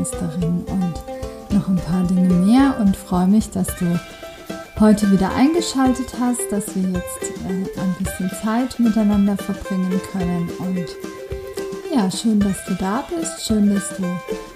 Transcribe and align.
Waldbademeisterin 0.00 0.64
und 0.66 1.54
noch 1.54 1.68
ein 1.68 1.76
paar 1.76 2.04
Dinge 2.04 2.28
mehr 2.28 2.76
und 2.80 2.96
freue 2.96 3.26
mich, 3.26 3.50
dass 3.50 3.66
du 3.78 3.98
heute 4.78 5.10
wieder 5.10 5.34
eingeschaltet 5.34 6.14
hast, 6.18 6.40
dass 6.50 6.74
wir 6.74 6.88
jetzt 6.90 7.22
äh, 7.46 7.80
ein 7.80 7.96
bisschen 7.98 8.30
Zeit 8.42 8.78
miteinander 8.80 9.36
verbringen 9.36 10.00
können 10.12 10.48
und 10.58 10.86
ja, 11.94 12.10
schön, 12.10 12.40
dass 12.40 12.64
du 12.66 12.74
da 12.74 13.04
bist, 13.14 13.46
schön, 13.46 13.74
dass 13.74 13.88
du 13.96 14.04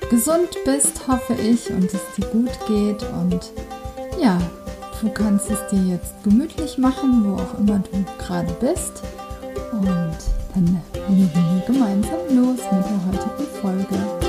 gesund 0.08 0.56
bist, 0.64 1.06
hoffe 1.08 1.34
ich, 1.34 1.68
und 1.70 1.92
es 1.92 2.00
dir 2.16 2.26
gut 2.26 2.52
geht 2.66 3.02
und 3.20 3.52
ja, 4.20 4.38
Du 5.02 5.10
kannst 5.10 5.50
es 5.50 5.58
dir 5.70 5.82
jetzt 5.82 6.14
gemütlich 6.22 6.78
machen, 6.78 7.24
wo 7.26 7.34
auch 7.34 7.58
immer 7.58 7.78
du 7.80 8.04
gerade 8.24 8.50
bist. 8.54 9.02
Und 9.72 10.16
dann 10.54 10.80
legen 11.08 11.30
wir 11.34 11.66
gemeinsam 11.66 12.20
los 12.30 12.60
mit 12.72 12.84
der 12.86 13.06
heutigen 13.06 13.60
Folge. 13.60 14.23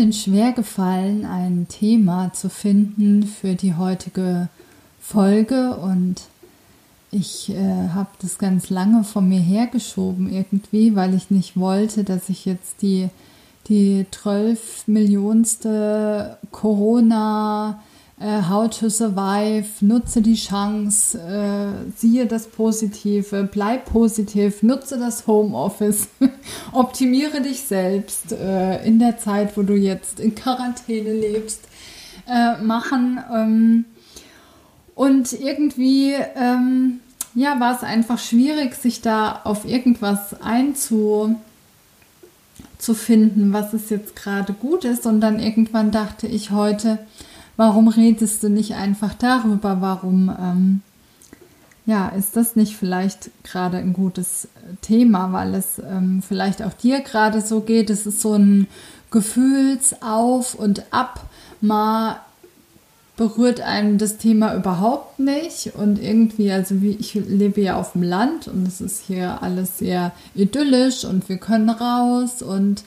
Bisschen 0.00 0.32
schwer 0.32 0.52
gefallen, 0.52 1.26
ein 1.26 1.66
Thema 1.68 2.32
zu 2.32 2.48
finden 2.48 3.24
für 3.24 3.54
die 3.54 3.74
heutige 3.74 4.48
Folge. 4.98 5.76
Und 5.76 6.22
ich 7.10 7.50
äh, 7.50 7.88
habe 7.90 8.08
das 8.22 8.38
ganz 8.38 8.70
lange 8.70 9.04
von 9.04 9.28
mir 9.28 9.40
hergeschoben 9.40 10.32
irgendwie, 10.32 10.96
weil 10.96 11.12
ich 11.12 11.30
nicht 11.30 11.58
wollte, 11.58 12.02
dass 12.02 12.30
ich 12.30 12.46
jetzt 12.46 12.80
die, 12.80 13.10
die 13.68 14.06
12 14.10 14.86
Millionste 14.86 16.38
Corona 16.50 17.82
äh, 18.20 18.42
How 18.48 18.68
to 18.68 18.88
Survive, 18.90 19.66
nutze 19.80 20.20
die 20.20 20.34
Chance, 20.34 21.18
äh, 21.18 21.90
siehe 21.96 22.26
das 22.26 22.46
Positive, 22.48 23.48
bleib 23.50 23.86
positiv, 23.86 24.62
nutze 24.62 24.98
das 24.98 25.26
Homeoffice, 25.26 26.08
optimiere 26.72 27.40
dich 27.40 27.62
selbst 27.62 28.32
äh, 28.32 28.84
in 28.84 28.98
der 28.98 29.18
Zeit, 29.18 29.56
wo 29.56 29.62
du 29.62 29.74
jetzt 29.74 30.20
in 30.20 30.34
Quarantäne 30.34 31.12
lebst, 31.14 31.62
äh, 32.28 32.62
machen. 32.62 33.18
Ähm, 33.32 33.84
und 34.94 35.32
irgendwie, 35.32 36.12
ähm, 36.36 37.00
ja, 37.34 37.58
war 37.58 37.74
es 37.74 37.82
einfach 37.82 38.18
schwierig, 38.18 38.74
sich 38.74 39.00
da 39.00 39.40
auf 39.44 39.64
irgendwas 39.64 40.36
einzufinden, 40.42 41.38
was 43.54 43.72
es 43.72 43.88
jetzt 43.88 44.14
gerade 44.14 44.52
gut 44.52 44.84
ist. 44.84 45.06
Und 45.06 45.22
dann 45.22 45.40
irgendwann 45.40 45.90
dachte 45.90 46.26
ich 46.26 46.50
heute, 46.50 46.98
warum 47.56 47.88
redest 47.88 48.42
du 48.42 48.48
nicht 48.48 48.74
einfach 48.74 49.14
darüber? 49.14 49.80
Warum, 49.80 50.30
ähm, 50.40 50.80
ja, 51.86 52.08
ist 52.08 52.36
das 52.36 52.56
nicht 52.56 52.76
vielleicht 52.76 53.30
gerade 53.42 53.78
ein 53.78 53.92
gutes 53.92 54.48
Thema, 54.82 55.32
weil 55.32 55.54
es 55.54 55.78
ähm, 55.78 56.22
vielleicht 56.26 56.62
auch 56.62 56.72
dir 56.72 57.00
gerade 57.00 57.40
so 57.40 57.60
geht? 57.60 57.90
Es 57.90 58.06
ist 58.06 58.20
so 58.20 58.34
ein 58.34 58.66
Gefühlsauf 59.10 60.54
und 60.54 60.84
Ab, 60.92 61.20
mal 61.60 62.20
berührt 63.20 63.60
einem 63.60 63.98
das 63.98 64.16
Thema 64.16 64.54
überhaupt 64.54 65.18
nicht 65.18 65.74
und 65.74 66.02
irgendwie, 66.02 66.50
also 66.50 66.80
wie 66.80 66.92
ich 66.92 67.12
lebe 67.12 67.60
ja 67.60 67.76
auf 67.76 67.92
dem 67.92 68.02
Land 68.02 68.48
und 68.48 68.66
es 68.66 68.80
ist 68.80 69.02
hier 69.06 69.42
alles 69.42 69.76
sehr 69.76 70.12
idyllisch 70.34 71.04
und 71.04 71.28
wir 71.28 71.36
können 71.36 71.68
raus 71.68 72.40
und 72.40 72.82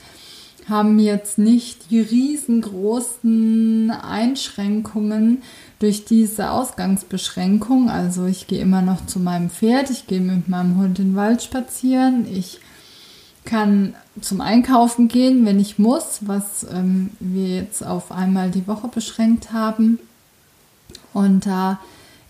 haben 0.70 1.00
jetzt 1.00 1.38
nicht 1.38 1.92
die 1.92 2.02
riesengroßen 2.02 3.92
Einschränkungen 3.92 5.42
durch 5.80 6.06
diese 6.06 6.52
Ausgangsbeschränkung. 6.52 7.90
Also 7.90 8.26
ich 8.26 8.48
gehe 8.48 8.62
immer 8.62 8.82
noch 8.82 9.06
zu 9.06 9.20
meinem 9.20 9.50
Pferd, 9.50 9.90
ich 9.90 10.08
gehe 10.08 10.22
mit 10.22 10.48
meinem 10.48 10.78
Hund 10.78 11.00
in 11.00 11.10
den 11.10 11.16
Wald 11.16 11.44
spazieren, 11.44 12.26
ich 12.32 12.60
kann 13.46 13.94
zum 14.22 14.42
Einkaufen 14.42 15.08
gehen, 15.08 15.46
wenn 15.46 15.60
ich 15.60 15.80
muss, 15.80 16.20
was 16.22 16.66
ähm, 16.72 17.10
wir 17.20 17.58
jetzt 17.58 17.86
auf 17.86 18.12
einmal 18.12 18.52
die 18.52 18.68
Woche 18.68 18.88
beschränkt 18.88 19.52
haben. 19.52 20.00
Und 21.14 21.46
da 21.46 21.80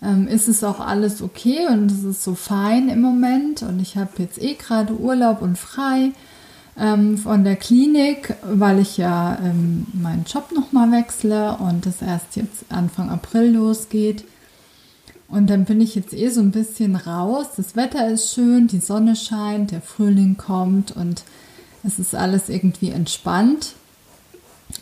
ähm, 0.02 0.26
ist 0.26 0.48
es 0.48 0.64
auch 0.64 0.80
alles 0.80 1.22
okay 1.22 1.66
und 1.68 1.90
es 1.90 2.02
ist 2.02 2.24
so 2.24 2.34
fein 2.34 2.88
im 2.88 3.00
Moment. 3.00 3.62
Und 3.62 3.80
ich 3.80 3.96
habe 3.96 4.10
jetzt 4.18 4.42
eh 4.42 4.54
gerade 4.54 4.94
Urlaub 4.94 5.40
und 5.42 5.56
frei 5.56 6.12
ähm, 6.78 7.18
von 7.18 7.44
der 7.44 7.56
Klinik, 7.56 8.34
weil 8.42 8.80
ich 8.80 8.96
ja 8.96 9.38
ähm, 9.42 9.86
meinen 9.92 10.24
Job 10.24 10.50
nochmal 10.52 10.90
wechsle 10.90 11.56
und 11.58 11.86
das 11.86 12.02
erst 12.02 12.36
jetzt 12.36 12.64
Anfang 12.68 13.10
April 13.10 13.52
losgeht. 13.52 14.24
Und 15.28 15.48
dann 15.48 15.64
bin 15.64 15.80
ich 15.80 15.94
jetzt 15.94 16.12
eh 16.12 16.28
so 16.28 16.40
ein 16.40 16.50
bisschen 16.50 16.96
raus. 16.96 17.46
Das 17.56 17.76
Wetter 17.76 18.08
ist 18.08 18.34
schön, 18.34 18.66
die 18.66 18.80
Sonne 18.80 19.16
scheint, 19.16 19.70
der 19.70 19.80
Frühling 19.80 20.36
kommt 20.36 20.92
und 20.92 21.24
es 21.82 21.98
ist 21.98 22.14
alles 22.14 22.48
irgendwie 22.48 22.90
entspannt. 22.90 23.74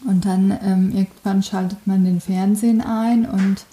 Und 0.06 0.24
dann 0.24 0.56
ähm, 0.62 0.92
irgendwann 0.94 1.42
schaltet 1.42 1.86
man 1.86 2.04
den 2.04 2.20
Fernsehen 2.20 2.80
ein 2.80 3.26
und 3.28 3.64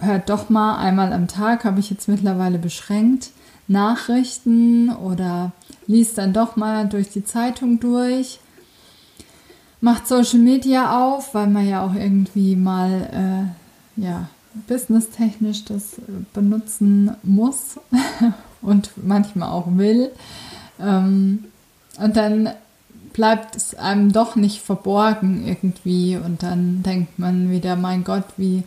hört 0.00 0.28
doch 0.28 0.48
mal 0.50 0.78
einmal 0.78 1.12
am 1.12 1.28
Tag, 1.28 1.64
habe 1.64 1.80
ich 1.80 1.90
jetzt 1.90 2.08
mittlerweile 2.08 2.58
beschränkt, 2.58 3.30
Nachrichten 3.68 4.90
oder 4.90 5.52
liest 5.86 6.18
dann 6.18 6.32
doch 6.32 6.56
mal 6.56 6.88
durch 6.88 7.10
die 7.10 7.24
Zeitung 7.24 7.78
durch, 7.78 8.40
macht 9.80 10.08
Social 10.08 10.40
Media 10.40 11.06
auf, 11.06 11.34
weil 11.34 11.46
man 11.46 11.68
ja 11.68 11.84
auch 11.84 11.94
irgendwie 11.94 12.56
mal 12.56 13.54
äh, 13.96 14.00
ja, 14.02 14.28
businesstechnisch 14.66 15.64
das 15.64 15.96
benutzen 16.32 17.12
muss 17.22 17.78
und 18.62 18.90
manchmal 18.96 19.50
auch 19.50 19.66
will. 19.76 20.10
Ähm, 20.80 21.44
und 21.98 22.16
dann 22.16 22.50
bleibt 23.12 23.56
es 23.56 23.74
einem 23.74 24.12
doch 24.12 24.36
nicht 24.36 24.62
verborgen 24.62 25.46
irgendwie 25.46 26.16
und 26.16 26.42
dann 26.42 26.82
denkt 26.82 27.18
man 27.18 27.50
wieder, 27.50 27.76
mein 27.76 28.04
Gott, 28.04 28.24
wie 28.36 28.62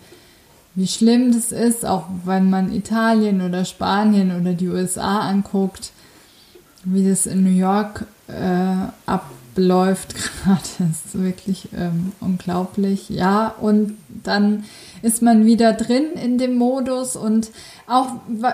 wie 0.75 0.87
schlimm 0.87 1.31
das 1.31 1.51
ist, 1.51 1.85
auch 1.85 2.05
wenn 2.25 2.49
man 2.49 2.73
Italien 2.73 3.41
oder 3.41 3.65
Spanien 3.65 4.39
oder 4.39 4.53
die 4.53 4.69
USA 4.69 5.19
anguckt, 5.19 5.91
wie 6.83 7.07
das 7.07 7.25
in 7.25 7.43
New 7.43 7.57
York 7.57 8.05
äh, 8.27 8.87
abläuft 9.05 10.15
gerade, 10.43 10.89
ist 10.89 11.13
wirklich 11.21 11.69
ähm, 11.77 12.11
unglaublich. 12.19 13.09
Ja, 13.09 13.53
und 13.61 13.97
dann 14.23 14.65
ist 15.01 15.21
man 15.21 15.45
wieder 15.45 15.73
drin 15.73 16.13
in 16.15 16.37
dem 16.37 16.55
Modus 16.55 17.15
und 17.15 17.51
auch, 17.87 18.07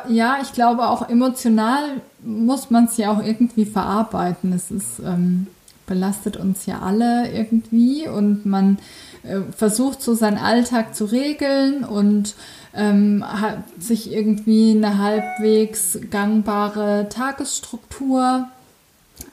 ja, 0.09 0.39
ich 0.41 0.53
glaube 0.53 0.87
auch 0.87 1.07
emotional 1.09 2.01
muss 2.21 2.69
man 2.69 2.85
es 2.85 2.97
ja 2.97 3.11
auch 3.11 3.23
irgendwie 3.23 3.65
verarbeiten. 3.65 4.51
Es 4.51 4.71
ist, 4.71 4.99
ähm, 4.99 5.47
belastet 5.89 6.37
uns 6.37 6.65
ja 6.65 6.79
alle 6.79 7.31
irgendwie 7.31 8.07
und 8.07 8.45
man 8.45 8.77
äh, 9.23 9.41
versucht 9.55 10.01
so 10.01 10.13
seinen 10.13 10.37
Alltag 10.37 10.95
zu 10.95 11.05
regeln 11.05 11.83
und 11.83 12.35
ähm, 12.73 13.23
hat 13.25 13.63
sich 13.79 14.11
irgendwie 14.11 14.71
eine 14.71 14.97
halbwegs 14.99 15.99
gangbare 16.09 17.07
Tagesstruktur 17.09 18.47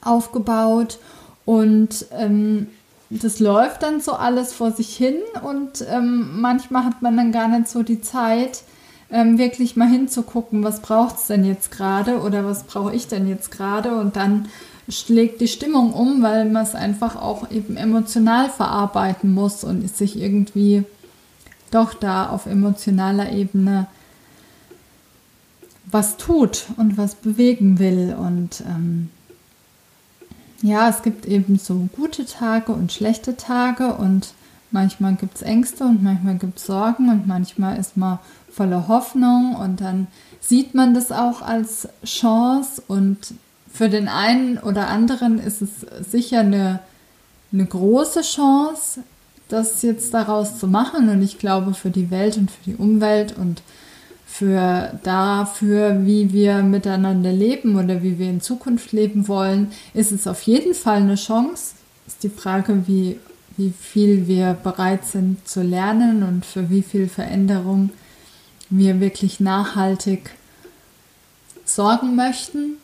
aufgebaut 0.03 0.99
und 1.45 2.05
ähm, 2.11 2.67
das 3.09 3.39
läuft 3.39 3.83
dann 3.83 4.01
so 4.01 4.13
alles 4.13 4.53
vor 4.53 4.71
sich 4.71 4.95
hin 4.95 5.15
und 5.43 5.85
ähm, 5.89 6.41
manchmal 6.41 6.83
hat 6.83 7.01
man 7.01 7.15
dann 7.15 7.31
gar 7.31 7.47
nicht 7.47 7.69
so 7.69 7.83
die 7.83 8.01
Zeit, 8.01 8.63
ähm, 9.09 9.37
wirklich 9.37 9.77
mal 9.77 9.87
hinzugucken, 9.87 10.63
was 10.63 10.81
braucht 10.81 11.15
es 11.15 11.27
denn 11.27 11.45
jetzt 11.45 11.71
gerade 11.71 12.19
oder 12.19 12.43
was 12.43 12.63
brauche 12.63 12.93
ich 12.93 13.07
denn 13.07 13.27
jetzt 13.29 13.51
gerade 13.51 13.95
und 13.95 14.17
dann 14.17 14.49
schlägt 14.89 15.41
die 15.41 15.47
Stimmung 15.47 15.93
um, 15.93 16.21
weil 16.21 16.45
man 16.45 16.63
es 16.63 16.75
einfach 16.75 17.15
auch 17.15 17.51
eben 17.51 17.77
emotional 17.77 18.49
verarbeiten 18.49 19.33
muss 19.33 19.63
und 19.63 19.87
sich 19.95 20.17
irgendwie 20.17 20.83
doch 21.71 21.93
da 21.93 22.29
auf 22.29 22.45
emotionaler 22.45 23.31
Ebene 23.31 23.87
was 25.89 26.17
tut 26.17 26.65
und 26.77 26.97
was 26.97 27.15
bewegen 27.15 27.79
will. 27.79 28.15
Und 28.17 28.61
ähm, 28.61 29.09
ja, 30.61 30.89
es 30.89 31.01
gibt 31.01 31.25
eben 31.25 31.57
so 31.57 31.87
gute 31.95 32.25
Tage 32.25 32.71
und 32.71 32.91
schlechte 32.91 33.37
Tage 33.37 33.93
und 33.95 34.33
manchmal 34.71 35.15
gibt 35.15 35.35
es 35.35 35.41
Ängste 35.41 35.85
und 35.85 36.03
manchmal 36.03 36.35
gibt 36.35 36.59
es 36.59 36.65
Sorgen 36.65 37.09
und 37.09 37.27
manchmal 37.27 37.77
ist 37.77 37.95
man 37.95 38.19
voller 38.49 38.87
Hoffnung 38.87 39.55
und 39.55 39.81
dann 39.81 40.07
sieht 40.39 40.73
man 40.73 40.93
das 40.93 41.11
auch 41.11 41.41
als 41.41 41.87
Chance 42.03 42.81
und 42.87 43.33
für 43.77 43.89
den 43.89 44.07
einen 44.07 44.57
oder 44.57 44.87
anderen 44.87 45.37
ist 45.37 45.61
es 45.61 45.85
sicher 46.09 46.39
eine, 46.39 46.79
eine 47.53 47.65
große 47.65 48.21
Chance, 48.21 49.03
das 49.49 49.83
jetzt 49.83 50.15
daraus 50.15 50.57
zu 50.57 50.67
machen. 50.67 51.09
Und 51.09 51.21
ich 51.21 51.37
glaube, 51.37 51.75
für 51.75 51.91
die 51.91 52.09
Welt 52.09 52.37
und 52.37 52.49
für 52.49 52.63
die 52.71 52.75
Umwelt 52.75 53.37
und 53.37 53.61
für 54.25 54.99
dafür, 55.03 56.07
wie 56.07 56.33
wir 56.33 56.63
miteinander 56.63 57.31
leben 57.31 57.77
oder 57.77 58.01
wie 58.01 58.17
wir 58.17 58.27
in 58.31 58.41
Zukunft 58.41 58.93
leben 58.93 59.27
wollen, 59.27 59.71
ist 59.93 60.11
es 60.11 60.25
auf 60.25 60.41
jeden 60.41 60.73
Fall 60.73 60.97
eine 60.97 61.13
Chance. 61.13 61.75
Ist 62.07 62.23
die 62.23 62.29
Frage, 62.29 62.87
wie, 62.87 63.19
wie 63.57 63.71
viel 63.79 64.25
wir 64.25 64.57
bereit 64.63 65.05
sind 65.05 65.47
zu 65.47 65.61
lernen 65.61 66.23
und 66.23 66.47
für 66.47 66.71
wie 66.71 66.81
viel 66.81 67.07
Veränderung 67.07 67.91
wir 68.71 68.99
wirklich 68.99 69.39
nachhaltig 69.39 70.31
sorgen 71.63 72.15
möchten. 72.15 72.77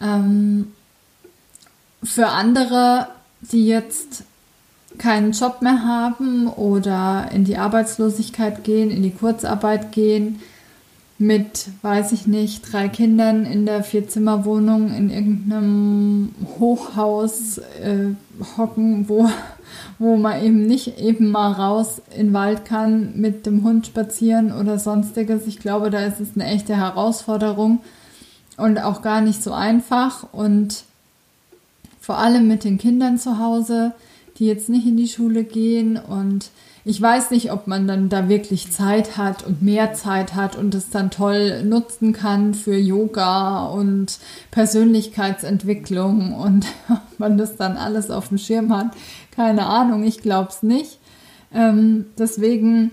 Ähm, 0.00 0.72
für 2.02 2.28
andere, 2.28 3.08
die 3.40 3.66
jetzt 3.66 4.24
keinen 4.98 5.32
Job 5.32 5.62
mehr 5.62 5.84
haben 5.84 6.48
oder 6.48 7.28
in 7.32 7.44
die 7.44 7.56
Arbeitslosigkeit 7.56 8.64
gehen, 8.64 8.90
in 8.90 9.02
die 9.02 9.12
Kurzarbeit 9.12 9.92
gehen, 9.92 10.40
mit, 11.18 11.66
weiß 11.82 12.12
ich 12.12 12.28
nicht, 12.28 12.72
drei 12.72 12.88
Kindern 12.88 13.44
in 13.44 13.66
der 13.66 13.82
Vierzimmerwohnung 13.82 14.94
in 14.94 15.10
irgendeinem 15.10 16.32
Hochhaus 16.60 17.58
äh, 17.58 18.14
hocken, 18.56 19.08
wo, 19.08 19.28
wo 19.98 20.16
man 20.16 20.42
eben 20.44 20.66
nicht 20.66 20.98
eben 20.98 21.32
mal 21.32 21.52
raus 21.52 22.00
in 22.16 22.28
den 22.28 22.32
Wald 22.34 22.64
kann, 22.64 23.14
mit 23.16 23.46
dem 23.46 23.64
Hund 23.64 23.88
spazieren 23.88 24.52
oder 24.52 24.78
sonstiges. 24.78 25.48
Ich 25.48 25.58
glaube, 25.58 25.90
da 25.90 26.06
ist 26.06 26.20
es 26.20 26.28
eine 26.36 26.46
echte 26.46 26.76
Herausforderung 26.76 27.80
und 28.58 28.78
auch 28.78 29.02
gar 29.02 29.20
nicht 29.20 29.42
so 29.42 29.52
einfach 29.52 30.32
und 30.32 30.84
vor 32.00 32.18
allem 32.18 32.48
mit 32.48 32.64
den 32.64 32.78
Kindern 32.78 33.18
zu 33.18 33.38
Hause 33.38 33.94
die 34.38 34.46
jetzt 34.46 34.68
nicht 34.68 34.86
in 34.86 34.96
die 34.96 35.08
Schule 35.08 35.44
gehen 35.44 35.96
und 35.96 36.50
ich 36.84 37.02
weiß 37.02 37.32
nicht, 37.32 37.52
ob 37.52 37.66
man 37.66 37.86
dann 37.86 38.08
da 38.08 38.28
wirklich 38.28 38.70
Zeit 38.70 39.18
hat 39.18 39.44
und 39.44 39.62
mehr 39.62 39.92
Zeit 39.92 40.34
hat 40.34 40.56
und 40.56 40.74
es 40.74 40.90
dann 40.90 41.10
toll 41.10 41.64
nutzen 41.64 42.12
kann 42.12 42.54
für 42.54 42.76
Yoga 42.76 43.66
und 43.66 44.18
Persönlichkeitsentwicklung 44.52 46.32
und 46.32 46.66
ob 46.88 47.18
man 47.18 47.36
das 47.36 47.56
dann 47.56 47.76
alles 47.76 48.10
auf 48.10 48.28
dem 48.28 48.38
Schirm 48.38 48.74
hat. 48.74 48.92
Keine 49.32 49.66
Ahnung, 49.66 50.04
ich 50.04 50.22
glaube 50.22 50.48
es 50.50 50.62
nicht. 50.62 50.98
Ähm, 51.52 52.06
deswegen, 52.16 52.92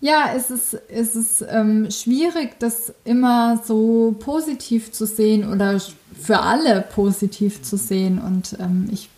ja, 0.00 0.30
ist 0.32 0.50
es, 0.50 0.74
ist 0.88 1.14
es 1.14 1.44
ähm, 1.46 1.90
schwierig, 1.90 2.58
das 2.58 2.92
immer 3.04 3.62
so 3.64 4.16
positiv 4.18 4.92
zu 4.92 5.06
sehen 5.06 5.50
oder 5.50 5.80
für 6.18 6.40
alle 6.40 6.80
positiv 6.80 7.62
zu 7.62 7.76
sehen. 7.76 8.18
Und 8.18 8.56
ähm, 8.58 8.88
ich 8.90 9.10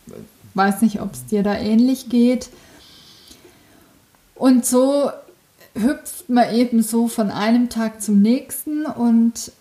weiß 0.54 0.82
nicht, 0.82 1.00
ob 1.00 1.14
es 1.14 1.26
dir 1.26 1.42
da 1.42 1.54
ähnlich 1.54 2.08
geht. 2.08 2.50
Und 4.34 4.66
so 4.66 5.10
hüpft 5.74 6.28
man 6.28 6.52
eben 6.52 6.82
so 6.82 7.06
von 7.06 7.30
einem 7.30 7.68
Tag 7.68 8.02
zum 8.02 8.20
nächsten 8.20 8.84
und 8.84 9.52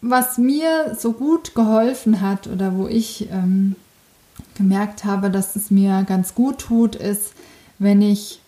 was 0.00 0.38
mir 0.38 0.96
so 0.98 1.12
gut 1.12 1.54
geholfen 1.54 2.20
hat 2.20 2.46
oder 2.46 2.76
wo 2.76 2.86
ich 2.86 3.28
ähm, 3.30 3.76
gemerkt 4.56 5.04
habe, 5.04 5.30
dass 5.30 5.54
es 5.54 5.70
mir 5.70 6.04
ganz 6.04 6.34
gut 6.34 6.58
tut, 6.58 6.96
ist, 6.96 7.32
wenn 7.78 8.00
ich 8.00 8.40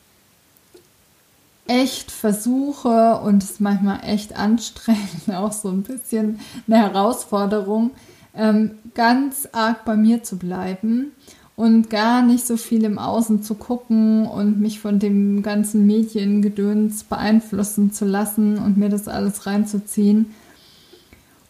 echt 1.67 2.11
versuche 2.11 3.21
und 3.21 3.43
es 3.43 3.61
manchmal 3.61 4.01
echt 4.05 4.37
anstrengend, 4.37 5.29
auch 5.29 5.53
so 5.53 5.69
ein 5.69 5.83
bisschen 5.83 6.41
eine 6.67 6.79
Herausforderung, 6.79 7.91
ähm, 8.35 8.73
ganz 8.95 9.49
arg 9.53 9.85
bei 9.85 9.97
mir 9.97 10.23
zu 10.23 10.37
bleiben 10.37 11.13
und 11.61 11.91
gar 11.91 12.23
nicht 12.23 12.47
so 12.47 12.57
viel 12.57 12.85
im 12.85 12.99
Außen 12.99 13.43
zu 13.43 13.55
gucken 13.55 14.27
und 14.27 14.61
mich 14.61 14.81
von 14.81 14.99
dem 14.99 15.43
ganzen 15.43 15.87
Mediengedöns 15.87 17.05
beeinflussen 17.05 17.93
zu 17.93 18.07
lassen 18.07 18.57
und 18.57 18.79
mir 18.79 18.89
das 18.89 19.09
alles 19.09 19.47
reinzuziehen. 19.47 20.35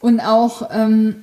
Und 0.00 0.18
auch 0.18 0.68
ähm, 0.72 1.16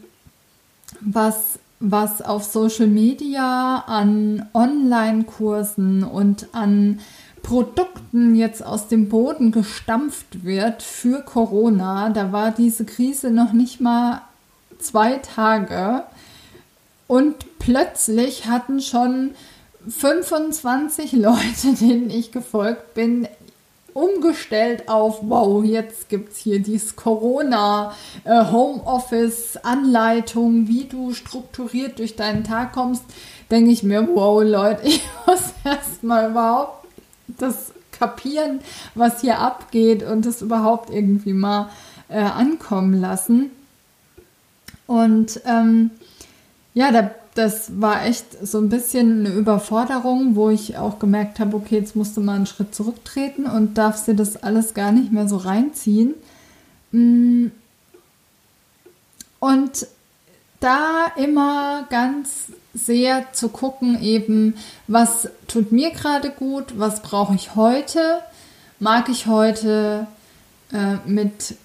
was, 1.02 1.60
was 1.82 2.22
auf 2.22 2.46
Social 2.46 2.88
Media 2.88 3.84
an 3.88 4.46
Online-Kursen 4.54 6.04
und 6.04 6.48
an 6.54 7.00
Produkten 7.48 8.36
jetzt 8.36 8.62
aus 8.62 8.90
dem 8.90 9.08
Boden 9.08 9.54
gestampft 9.54 10.44
wird 10.44 10.84
für 10.84 11.22
Corona. 11.22 12.10
Da 12.10 12.34
war 12.34 12.52
diese 12.52 12.84
Krise 12.84 13.32
noch 13.32 13.54
nicht 13.54 13.80
mal 13.80 14.22
zwei 14.80 15.14
Tage 15.14 16.04
und 17.08 17.58
plötzlich 17.58 18.48
hatten 18.48 18.82
schon 18.82 19.32
25 19.88 21.12
Leute, 21.14 21.74
denen 21.80 22.10
ich 22.10 22.34
gefolgt 22.34 22.94
bin, 22.96 23.30
umgestellt 23.94 24.90
auf, 24.90 25.20
wow, 25.22 25.64
jetzt 25.64 26.10
gibt 26.10 26.34
es 26.34 26.40
hier 26.40 26.60
dieses 26.60 26.98
Corona 26.98 27.94
äh, 28.26 28.44
wie 30.68 30.84
du 30.84 31.14
strukturiert 31.14 31.98
durch 32.00 32.18
deinen 32.18 32.44
Tag 32.44 32.74
kommst, 32.74 33.04
denke 33.50 33.72
ich 33.72 33.84
mir, 33.84 34.06
wow, 34.14 34.44
Leute, 34.44 34.82
ich 34.86 35.02
muss 35.26 35.54
erstmal 35.64 36.32
überhaupt 36.32 36.87
das 37.38 37.72
kapieren, 37.92 38.60
was 38.96 39.22
hier 39.22 39.40
abgeht 39.40 40.04
und 40.04 40.26
das 40.26 40.42
überhaupt 40.42 40.90
irgendwie 40.90 41.34
mal 41.34 41.70
äh, 42.10 42.20
ankommen 42.20 43.00
lassen. 43.00 43.52
Und 44.86 45.42
ähm, 45.46 45.92
ja, 46.74 46.92
da, 46.92 47.12
das 47.36 47.82
war 47.82 48.06
echt 48.06 48.26
so 48.46 48.60
ein 48.60 48.70
bisschen 48.70 49.26
eine 49.26 49.36
Überforderung, 49.36 50.36
wo 50.36 50.50
ich 50.50 50.78
auch 50.78 51.00
gemerkt 51.00 51.40
habe, 51.40 51.58
okay, 51.58 51.76
jetzt 51.76 51.96
musst 51.96 52.16
du 52.18 52.22
mal 52.22 52.36
einen 52.36 52.46
Schritt 52.46 52.74
zurücktreten 52.74 53.46
und 53.46 53.78
darfst 53.78 54.08
dir 54.08 54.16
das 54.16 54.42
alles 54.44 54.74
gar 54.74 54.92
nicht 54.92 55.12
mehr 55.12 55.28
so 55.28 55.38
reinziehen. 55.38 56.14
Mm. 56.92 57.48
Und 59.40 59.88
da 60.60 61.12
immer 61.16 61.86
ganz 61.90 62.52
sehr 62.74 63.34
zu 63.34 63.50
gucken, 63.50 64.02
eben, 64.02 64.56
was 64.88 65.30
tut 65.48 65.72
mir 65.72 65.92
gerade 65.92 66.30
gut, 66.30 66.78
was 66.78 67.02
brauche 67.02 67.36
ich 67.36 67.56
heute, 67.56 68.20
mag 68.80 69.10
ich 69.10 69.28
heute 69.28 70.08
äh, 70.72 70.96
mit 71.06 71.56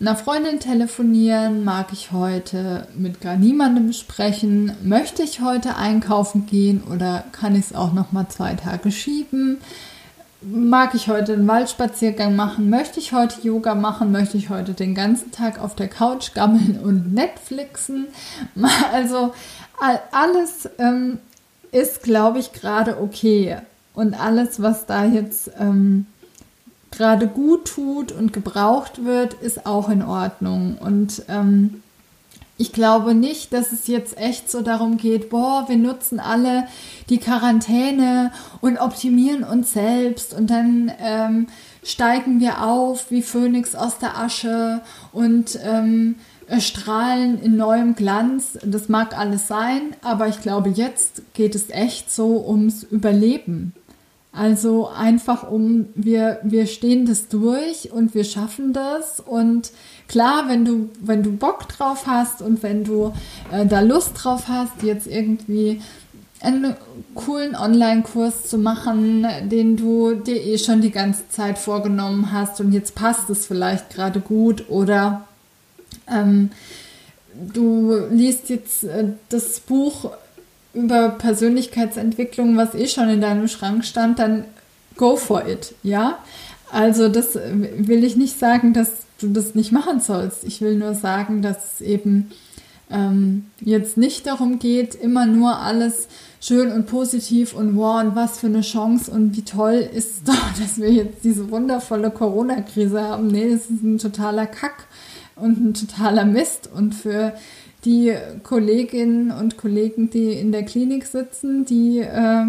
einer 0.00 0.16
Freundin 0.16 0.60
telefonieren? 0.60 1.64
Mag 1.64 1.88
ich 1.92 2.12
heute 2.12 2.86
mit 2.96 3.20
gar 3.20 3.36
niemandem 3.36 3.92
sprechen? 3.92 4.72
Möchte 4.82 5.22
ich 5.22 5.40
heute 5.40 5.76
einkaufen 5.76 6.46
gehen 6.46 6.82
oder 6.84 7.24
kann 7.32 7.56
ich 7.56 7.66
es 7.66 7.74
auch 7.74 7.92
noch 7.92 8.12
mal 8.12 8.28
zwei 8.28 8.54
Tage 8.54 8.92
schieben? 8.92 9.58
Mag 10.40 10.94
ich 10.94 11.08
heute 11.08 11.32
einen 11.32 11.48
Waldspaziergang 11.48 12.36
machen? 12.36 12.70
Möchte 12.70 13.00
ich 13.00 13.12
heute 13.12 13.40
Yoga 13.40 13.74
machen? 13.74 14.12
Möchte 14.12 14.36
ich 14.36 14.50
heute 14.50 14.72
den 14.72 14.94
ganzen 14.94 15.32
Tag 15.32 15.58
auf 15.58 15.74
der 15.74 15.88
Couch 15.88 16.32
gammeln 16.32 16.78
und 16.82 17.12
Netflixen? 17.12 18.06
Also 18.92 19.34
alles 20.12 20.68
ähm, 20.78 21.18
ist, 21.72 22.02
glaube 22.02 22.38
ich, 22.38 22.52
gerade 22.52 23.00
okay. 23.00 23.58
Und 23.94 24.14
alles, 24.14 24.62
was 24.62 24.86
da 24.86 25.04
jetzt 25.04 25.50
ähm, 25.58 26.06
gerade 26.90 27.26
gut 27.26 27.66
tut 27.66 28.12
und 28.12 28.32
gebraucht 28.32 29.04
wird, 29.04 29.34
ist 29.34 29.66
auch 29.66 29.88
in 29.88 30.02
Ordnung. 30.02 30.78
Und 30.78 31.22
ähm, 31.28 31.82
ich 32.58 32.72
glaube 32.72 33.14
nicht, 33.14 33.52
dass 33.52 33.72
es 33.72 33.86
jetzt 33.86 34.18
echt 34.18 34.50
so 34.50 34.62
darum 34.62 34.96
geht, 34.96 35.30
boah, 35.30 35.64
wir 35.68 35.76
nutzen 35.76 36.18
alle 36.18 36.66
die 37.08 37.18
Quarantäne 37.18 38.32
und 38.60 38.78
optimieren 38.78 39.44
uns 39.44 39.72
selbst 39.72 40.34
und 40.34 40.50
dann 40.50 40.92
ähm, 41.00 41.46
steigen 41.84 42.40
wir 42.40 42.64
auf 42.64 43.10
wie 43.10 43.22
Phönix 43.22 43.76
aus 43.76 43.98
der 43.98 44.18
Asche 44.18 44.80
und 45.12 45.58
ähm, 45.64 46.16
strahlen 46.58 47.40
in 47.40 47.56
neuem 47.56 47.94
Glanz. 47.94 48.58
Das 48.64 48.88
mag 48.88 49.16
alles 49.16 49.46
sein, 49.46 49.94
aber 50.02 50.26
ich 50.26 50.40
glaube, 50.40 50.70
jetzt 50.70 51.22
geht 51.34 51.54
es 51.54 51.70
echt 51.70 52.12
so 52.12 52.44
ums 52.46 52.82
Überleben. 52.82 53.72
Also 54.32 54.88
einfach 54.88 55.50
um, 55.50 55.86
wir, 55.94 56.38
wir 56.42 56.66
stehen 56.66 57.06
das 57.06 57.28
durch 57.28 57.90
und 57.92 58.14
wir 58.14 58.24
schaffen 58.24 58.72
das. 58.72 59.20
Und 59.20 59.72
klar, 60.08 60.48
wenn 60.48 60.64
du, 60.64 60.90
wenn 61.00 61.22
du 61.22 61.32
Bock 61.32 61.68
drauf 61.68 62.06
hast 62.06 62.42
und 62.42 62.62
wenn 62.62 62.84
du 62.84 63.12
äh, 63.52 63.66
da 63.66 63.80
Lust 63.80 64.12
drauf 64.14 64.48
hast, 64.48 64.82
jetzt 64.82 65.06
irgendwie 65.06 65.80
einen 66.40 66.76
coolen 67.14 67.56
Online-Kurs 67.56 68.46
zu 68.46 68.58
machen, 68.58 69.26
den 69.44 69.76
du 69.76 70.14
dir 70.14 70.36
eh 70.36 70.58
schon 70.58 70.80
die 70.80 70.92
ganze 70.92 71.28
Zeit 71.28 71.58
vorgenommen 71.58 72.32
hast 72.32 72.60
und 72.60 72.72
jetzt 72.72 72.94
passt 72.94 73.28
es 73.28 73.46
vielleicht 73.46 73.90
gerade 73.90 74.20
gut 74.20 74.68
oder 74.68 75.26
ähm, 76.08 76.50
du 77.34 77.96
liest 78.10 78.50
jetzt 78.50 78.84
äh, 78.84 79.12
das 79.28 79.60
Buch 79.60 80.12
über 80.74 81.10
Persönlichkeitsentwicklung, 81.10 82.56
was 82.56 82.74
eh 82.74 82.86
schon 82.86 83.08
in 83.08 83.20
deinem 83.20 83.48
Schrank 83.48 83.84
stand, 83.84 84.18
dann 84.18 84.44
go 84.96 85.16
for 85.16 85.46
it, 85.46 85.74
ja? 85.82 86.18
Also 86.70 87.08
das 87.08 87.34
will 87.34 88.04
ich 88.04 88.16
nicht 88.16 88.38
sagen, 88.38 88.74
dass 88.74 88.90
du 89.18 89.28
das 89.28 89.54
nicht 89.54 89.72
machen 89.72 90.00
sollst. 90.00 90.44
Ich 90.44 90.60
will 90.60 90.76
nur 90.76 90.94
sagen, 90.94 91.42
dass 91.42 91.74
es 91.74 91.80
eben 91.80 92.30
ähm, 92.90 93.46
jetzt 93.60 93.96
nicht 93.96 94.26
darum 94.26 94.58
geht, 94.58 94.94
immer 94.94 95.26
nur 95.26 95.58
alles 95.58 96.08
schön 96.40 96.70
und 96.70 96.86
positiv 96.86 97.54
und 97.54 97.76
wow 97.76 98.00
und 98.02 98.14
was 98.14 98.38
für 98.38 98.46
eine 98.46 98.60
Chance 98.60 99.10
und 99.10 99.36
wie 99.36 99.42
toll 99.42 99.88
ist 99.92 100.10
es 100.18 100.22
doch, 100.24 100.60
dass 100.60 100.78
wir 100.78 100.90
jetzt 100.90 101.24
diese 101.24 101.50
wundervolle 101.50 102.10
Corona-Krise 102.10 103.02
haben. 103.02 103.28
Nee, 103.28 103.50
das 103.50 103.70
ist 103.70 103.82
ein 103.82 103.98
totaler 103.98 104.46
Kack 104.46 104.86
und 105.36 105.58
ein 105.58 105.74
totaler 105.74 106.24
Mist 106.24 106.70
und 106.72 106.94
für 106.94 107.34
die 107.84 108.14
Kolleginnen 108.42 109.30
und 109.30 109.56
Kollegen, 109.56 110.10
die 110.10 110.32
in 110.32 110.50
der 110.50 110.64
Klinik 110.64 111.06
sitzen, 111.06 111.64
die 111.64 112.00
äh, 112.00 112.46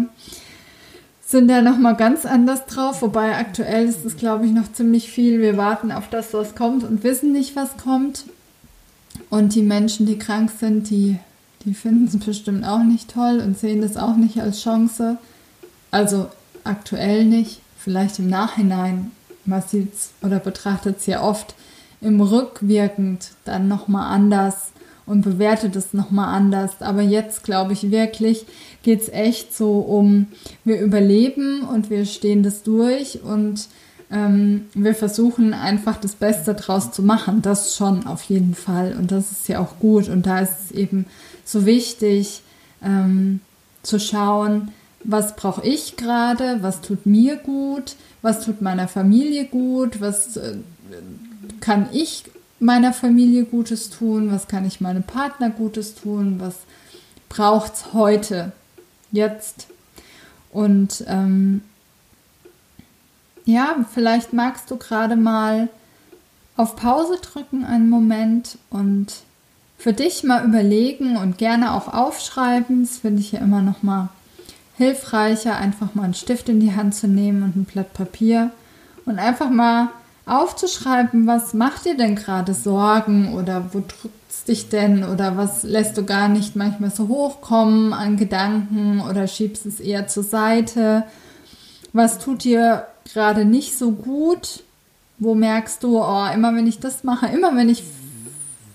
sind 1.30 1.48
da 1.48 1.62
nochmal 1.62 1.96
ganz 1.96 2.26
anders 2.26 2.66
drauf. 2.66 3.02
Wobei 3.02 3.36
aktuell 3.36 3.86
ist 3.86 4.04
es, 4.04 4.16
glaube 4.16 4.46
ich, 4.46 4.52
noch 4.52 4.72
ziemlich 4.72 5.10
viel. 5.10 5.40
Wir 5.40 5.56
warten 5.56 5.92
auf 5.92 6.08
das, 6.08 6.34
was 6.34 6.54
kommt 6.54 6.82
und 6.82 7.04
wissen 7.04 7.32
nicht, 7.32 7.54
was 7.54 7.76
kommt. 7.76 8.24
Und 9.28 9.54
die 9.54 9.62
Menschen, 9.62 10.06
die 10.06 10.18
krank 10.18 10.50
sind, 10.58 10.90
die, 10.90 11.18
die 11.64 11.74
finden 11.74 12.06
es 12.06 12.18
bestimmt 12.18 12.64
auch 12.64 12.82
nicht 12.82 13.12
toll 13.12 13.40
und 13.44 13.58
sehen 13.58 13.80
das 13.80 13.96
auch 13.96 14.16
nicht 14.16 14.40
als 14.40 14.60
Chance. 14.60 15.18
Also 15.92 16.28
aktuell 16.64 17.24
nicht, 17.24 17.60
vielleicht 17.78 18.18
im 18.18 18.28
Nachhinein. 18.28 19.12
Man 19.44 19.62
sieht 19.62 19.94
es 19.94 20.10
oder 20.22 20.40
betrachtet 20.40 20.98
es 20.98 21.06
ja 21.06 21.22
oft 21.22 21.54
im 22.00 22.20
Rückwirkend 22.20 23.30
dann 23.44 23.68
nochmal 23.68 24.12
anders 24.12 24.72
und 25.10 25.22
bewertet 25.22 25.74
es 25.74 25.92
nochmal 25.92 26.34
anders. 26.34 26.80
Aber 26.80 27.02
jetzt 27.02 27.42
glaube 27.42 27.72
ich 27.72 27.90
wirklich, 27.90 28.46
geht 28.84 29.02
es 29.02 29.08
echt 29.08 29.54
so 29.54 29.80
um, 29.80 30.28
wir 30.64 30.80
überleben 30.80 31.62
und 31.62 31.90
wir 31.90 32.06
stehen 32.06 32.44
das 32.44 32.62
durch 32.62 33.20
und 33.22 33.66
ähm, 34.12 34.66
wir 34.72 34.94
versuchen 34.94 35.52
einfach 35.52 35.96
das 35.96 36.12
Beste 36.12 36.54
draus 36.54 36.92
zu 36.92 37.02
machen. 37.02 37.42
Das 37.42 37.74
schon 37.74 38.06
auf 38.06 38.22
jeden 38.24 38.54
Fall. 38.54 38.94
Und 38.96 39.10
das 39.10 39.32
ist 39.32 39.48
ja 39.48 39.58
auch 39.58 39.80
gut. 39.80 40.08
Und 40.08 40.26
da 40.26 40.38
ist 40.38 40.54
es 40.66 40.70
eben 40.70 41.06
so 41.44 41.66
wichtig 41.66 42.42
ähm, 42.82 43.40
zu 43.82 43.98
schauen, 43.98 44.70
was 45.02 45.34
brauche 45.34 45.66
ich 45.66 45.96
gerade, 45.96 46.58
was 46.60 46.82
tut 46.82 47.04
mir 47.04 47.36
gut, 47.36 47.96
was 48.22 48.44
tut 48.44 48.62
meiner 48.62 48.86
Familie 48.86 49.46
gut, 49.46 50.00
was 50.00 50.36
äh, 50.36 50.56
kann 51.60 51.88
ich 51.92 52.24
meiner 52.60 52.92
Familie 52.92 53.44
Gutes 53.44 53.90
tun, 53.90 54.30
was 54.30 54.46
kann 54.46 54.66
ich 54.66 54.80
meinem 54.80 55.02
Partner 55.02 55.50
Gutes 55.50 55.94
tun, 55.94 56.36
was 56.38 56.56
braucht 57.28 57.74
es 57.74 57.92
heute, 57.92 58.52
jetzt. 59.10 59.66
Und 60.52 61.04
ähm, 61.08 61.62
ja, 63.44 63.76
vielleicht 63.92 64.32
magst 64.32 64.70
du 64.70 64.76
gerade 64.76 65.16
mal 65.16 65.68
auf 66.56 66.76
Pause 66.76 67.18
drücken 67.20 67.64
einen 67.64 67.88
Moment 67.88 68.58
und 68.68 69.22
für 69.78 69.94
dich 69.94 70.24
mal 70.24 70.44
überlegen 70.44 71.16
und 71.16 71.38
gerne 71.38 71.72
auch 71.72 71.88
aufschreiben. 71.92 72.82
Das 72.82 72.98
finde 72.98 73.20
ich 73.20 73.32
ja 73.32 73.40
immer 73.40 73.62
noch 73.62 73.82
mal 73.82 74.10
hilfreicher, 74.76 75.56
einfach 75.56 75.94
mal 75.94 76.04
einen 76.04 76.14
Stift 76.14 76.50
in 76.50 76.60
die 76.60 76.74
Hand 76.74 76.94
zu 76.94 77.08
nehmen 77.08 77.42
und 77.42 77.56
ein 77.56 77.64
Blatt 77.64 77.94
Papier 77.94 78.50
und 79.06 79.18
einfach 79.18 79.48
mal 79.48 79.88
aufzuschreiben, 80.30 81.26
was 81.26 81.54
macht 81.54 81.84
dir 81.84 81.96
denn 81.96 82.14
gerade 82.14 82.54
Sorgen 82.54 83.34
oder 83.34 83.70
wo 83.72 83.80
drückt 83.80 84.30
es 84.30 84.44
dich 84.44 84.68
denn 84.68 85.04
oder 85.04 85.36
was 85.36 85.64
lässt 85.64 85.98
du 85.98 86.04
gar 86.04 86.28
nicht 86.28 86.54
manchmal 86.54 86.90
so 86.90 87.08
hochkommen 87.08 87.92
an 87.92 88.16
Gedanken 88.16 89.00
oder 89.00 89.26
schiebst 89.26 89.66
es 89.66 89.80
eher 89.80 90.06
zur 90.06 90.22
Seite. 90.22 91.04
Was 91.92 92.18
tut 92.18 92.44
dir 92.44 92.86
gerade 93.12 93.44
nicht 93.44 93.76
so 93.76 93.90
gut? 93.90 94.62
Wo 95.18 95.34
merkst 95.34 95.82
du, 95.82 95.98
oh, 95.98 96.26
immer 96.32 96.54
wenn 96.54 96.66
ich 96.66 96.78
das 96.78 97.02
mache, 97.04 97.26
immer 97.26 97.54
wenn 97.56 97.68
ich 97.68 97.82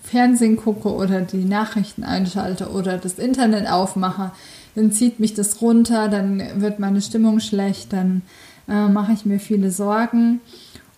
Fernsehen 0.03 0.57
gucke 0.57 0.93
oder 0.93 1.21
die 1.21 1.45
Nachrichten 1.45 2.03
einschalte 2.03 2.69
oder 2.69 2.97
das 2.97 3.17
Internet 3.17 3.67
aufmache, 3.69 4.31
dann 4.75 4.91
zieht 4.91 5.19
mich 5.19 5.33
das 5.33 5.61
runter, 5.61 6.09
dann 6.09 6.61
wird 6.61 6.79
meine 6.79 7.01
Stimmung 7.01 7.39
schlecht, 7.39 7.93
dann 7.93 8.21
äh, 8.67 8.87
mache 8.87 9.13
ich 9.13 9.25
mir 9.25 9.39
viele 9.39 9.71
Sorgen. 9.71 10.41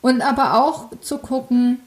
Und 0.01 0.21
aber 0.21 0.63
auch 0.63 0.89
zu 1.01 1.17
gucken, 1.17 1.79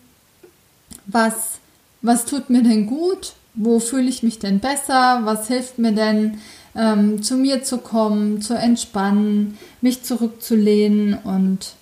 was, 1.06 1.58
was 2.02 2.24
tut 2.24 2.50
mir 2.50 2.62
denn 2.62 2.86
gut, 2.86 3.34
wo 3.54 3.80
fühle 3.80 4.08
ich 4.08 4.22
mich 4.22 4.38
denn 4.38 4.60
besser, 4.60 5.20
was 5.24 5.48
hilft 5.48 5.78
mir 5.78 5.92
denn, 5.92 6.38
ähm, 6.74 7.22
zu 7.22 7.36
mir 7.36 7.62
zu 7.62 7.78
kommen, 7.78 8.40
zu 8.40 8.54
entspannen, 8.54 9.58
mich 9.80 10.02
zurückzulehnen 10.02 11.14
und 11.14 11.74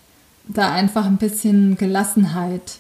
da 0.45 0.73
einfach 0.73 1.05
ein 1.05 1.19
bisschen 1.19 1.77
Gelassenheit 1.77 2.79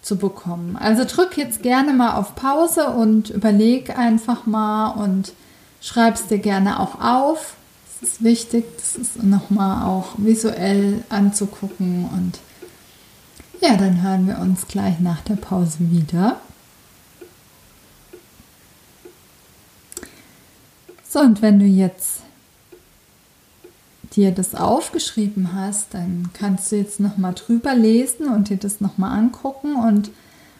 zu 0.00 0.16
bekommen. 0.16 0.76
Also 0.76 1.04
drück 1.04 1.36
jetzt 1.36 1.62
gerne 1.62 1.92
mal 1.92 2.16
auf 2.16 2.36
Pause 2.36 2.90
und 2.90 3.30
überleg 3.30 3.98
einfach 3.98 4.46
mal 4.46 4.90
und 4.90 5.32
schreib 5.80 6.14
es 6.14 6.26
dir 6.26 6.38
gerne 6.38 6.78
auch 6.78 7.00
auf. 7.00 7.54
Es 8.00 8.08
ist 8.08 8.24
wichtig, 8.24 8.64
das 8.76 8.96
ist 8.96 9.22
nochmal 9.22 9.86
auch 9.86 10.10
visuell 10.18 11.02
anzugucken 11.08 12.08
und 12.12 12.38
ja, 13.64 13.76
dann 13.76 14.02
hören 14.02 14.26
wir 14.26 14.38
uns 14.38 14.68
gleich 14.68 15.00
nach 15.00 15.22
der 15.22 15.36
Pause 15.36 15.78
wieder. 15.80 16.38
So, 21.08 21.20
und 21.20 21.40
wenn 21.40 21.58
du 21.58 21.64
jetzt 21.64 22.20
dir 24.14 24.32
das 24.32 24.54
aufgeschrieben 24.54 25.54
hast, 25.54 25.94
dann 25.94 26.30
kannst 26.34 26.70
du 26.70 26.76
jetzt 26.76 27.00
nochmal 27.00 27.32
drüber 27.34 27.74
lesen 27.74 28.28
und 28.28 28.50
dir 28.50 28.58
das 28.58 28.80
nochmal 28.80 29.18
angucken 29.18 29.76
und 29.76 30.10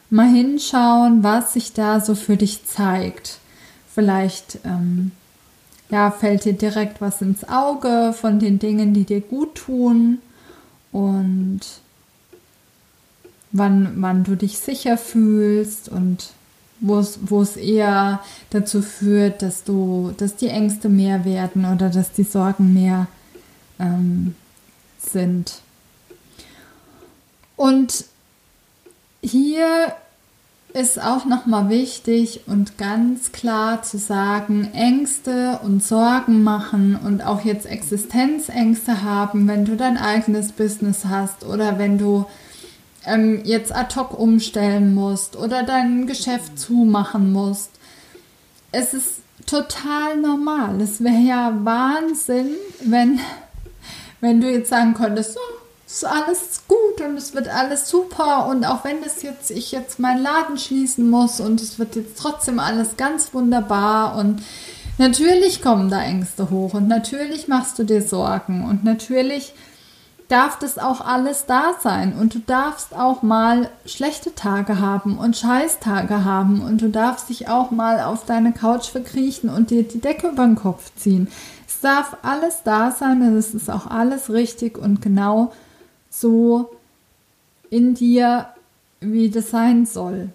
mal 0.08 0.28
hinschauen, 0.28 1.22
was 1.22 1.52
sich 1.52 1.72
da 1.72 2.00
so 2.00 2.14
für 2.14 2.36
dich 2.36 2.64
zeigt. 2.64 3.38
Vielleicht 3.92 4.60
ähm, 4.64 5.10
ja, 5.90 6.10
fällt 6.10 6.44
dir 6.44 6.54
direkt 6.54 7.00
was 7.00 7.20
ins 7.20 7.46
Auge 7.48 8.14
von 8.18 8.38
den 8.38 8.58
Dingen, 8.58 8.94
die 8.94 9.04
dir 9.04 9.20
gut 9.20 9.56
tun 9.56 10.18
und 10.90 11.60
wann, 13.54 13.94
wann 13.96 14.24
du 14.24 14.36
dich 14.36 14.58
sicher 14.58 14.98
fühlst 14.98 15.88
und 15.88 16.30
wo 16.80 16.98
es, 16.98 17.56
eher 17.56 18.20
dazu 18.50 18.82
führt, 18.82 19.40
dass 19.40 19.64
du, 19.64 20.12
dass 20.18 20.36
die 20.36 20.48
Ängste 20.48 20.90
mehr 20.90 21.24
werden 21.24 21.64
oder 21.64 21.88
dass 21.88 22.12
die 22.12 22.24
Sorgen 22.24 22.74
mehr 22.74 23.06
ähm, 23.78 24.34
sind. 24.98 25.60
Und 27.56 28.04
hier 29.22 29.94
ist 30.74 31.00
auch 31.00 31.24
nochmal 31.24 31.68
wichtig 31.68 32.40
und 32.46 32.76
ganz 32.76 33.30
klar 33.30 33.82
zu 33.82 33.96
sagen, 33.96 34.68
Ängste 34.74 35.60
und 35.62 35.82
Sorgen 35.82 36.42
machen 36.42 36.96
und 36.96 37.24
auch 37.24 37.42
jetzt 37.44 37.66
Existenzängste 37.66 39.02
haben, 39.02 39.46
wenn 39.46 39.64
du 39.64 39.76
dein 39.76 39.96
eigenes 39.96 40.50
Business 40.50 41.04
hast 41.04 41.44
oder 41.44 41.78
wenn 41.78 41.96
du 41.96 42.26
ähm, 43.06 43.42
jetzt 43.44 43.74
ad 43.74 43.94
hoc 43.96 44.18
umstellen 44.18 44.94
musst 44.94 45.36
oder 45.36 45.62
dein 45.62 46.06
Geschäft 46.06 46.58
zumachen 46.58 47.32
musst. 47.32 47.70
Es 48.72 48.94
ist 48.94 49.20
total 49.46 50.16
normal. 50.16 50.80
Es 50.80 51.02
wäre 51.02 51.20
ja 51.20 51.52
Wahnsinn, 51.62 52.54
wenn, 52.84 53.20
wenn 54.20 54.40
du 54.40 54.50
jetzt 54.50 54.70
sagen 54.70 54.94
könntest, 54.94 55.34
so, 55.34 55.40
ist 55.86 56.04
alles 56.04 56.62
gut 56.66 57.00
und 57.06 57.16
es 57.16 57.34
wird 57.34 57.48
alles 57.48 57.88
super 57.88 58.46
und 58.48 58.64
auch 58.64 58.84
wenn 58.84 59.02
das 59.02 59.22
jetzt 59.22 59.50
ich 59.50 59.70
jetzt 59.70 60.00
meinen 60.00 60.22
Laden 60.22 60.58
schließen 60.58 61.08
muss 61.08 61.40
und 61.40 61.60
es 61.60 61.78
wird 61.78 61.94
jetzt 61.94 62.18
trotzdem 62.18 62.58
alles 62.58 62.96
ganz 62.96 63.32
wunderbar 63.32 64.16
und 64.16 64.42
natürlich 64.98 65.62
kommen 65.62 65.90
da 65.90 66.02
Ängste 66.02 66.50
hoch 66.50 66.74
und 66.74 66.88
natürlich 66.88 67.46
machst 67.46 67.78
du 67.78 67.84
dir 67.84 68.02
Sorgen 68.02 68.64
und 68.64 68.82
natürlich 68.82 69.52
darf 70.34 70.58
das 70.58 70.78
auch 70.78 71.00
alles 71.00 71.46
da 71.46 71.76
sein 71.80 72.12
und 72.12 72.34
du 72.34 72.40
darfst 72.40 72.92
auch 72.92 73.22
mal 73.22 73.70
schlechte 73.86 74.34
Tage 74.34 74.80
haben 74.80 75.16
und 75.16 75.36
Scheißtage 75.36 76.24
haben 76.24 76.60
und 76.60 76.82
du 76.82 76.88
darfst 76.88 77.28
dich 77.28 77.46
auch 77.46 77.70
mal 77.70 78.00
auf 78.00 78.26
deine 78.26 78.50
Couch 78.50 78.88
verkriechen 78.88 79.48
und 79.48 79.70
dir 79.70 79.84
die 79.84 80.00
Decke 80.00 80.30
über 80.30 80.44
den 80.44 80.56
Kopf 80.56 80.90
ziehen. 80.96 81.28
Es 81.68 81.78
darf 81.78 82.16
alles 82.22 82.64
da 82.64 82.90
sein 82.90 83.22
und 83.22 83.36
es 83.36 83.54
ist 83.54 83.70
auch 83.70 83.86
alles 83.86 84.28
richtig 84.28 84.76
und 84.76 85.00
genau 85.00 85.52
so 86.10 86.68
in 87.70 87.94
dir, 87.94 88.48
wie 88.98 89.30
das 89.30 89.50
sein 89.50 89.86
soll. 89.86 90.30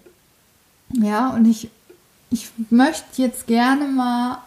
Ja, 0.94 1.28
und 1.28 1.44
ich, 1.44 1.68
ich 2.30 2.50
möchte 2.70 3.20
jetzt 3.20 3.46
gerne 3.46 3.86
mal, 3.86 4.38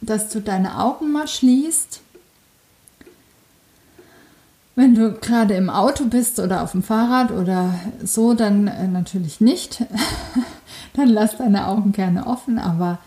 dass 0.00 0.30
du 0.30 0.40
deine 0.40 0.80
Augen 0.80 1.12
mal 1.12 1.28
schließt 1.28 2.00
wenn 4.76 4.94
du 4.94 5.12
gerade 5.12 5.54
im 5.54 5.70
Auto 5.70 6.06
bist 6.06 6.40
oder 6.40 6.62
auf 6.62 6.72
dem 6.72 6.82
Fahrrad 6.82 7.30
oder 7.30 7.74
so, 8.02 8.34
dann 8.34 8.66
äh, 8.66 8.88
natürlich 8.88 9.40
nicht. 9.40 9.84
dann 10.94 11.08
lass 11.08 11.36
deine 11.36 11.66
Augen 11.68 11.92
gerne 11.92 12.26
offen. 12.26 12.58
Aber 12.58 12.98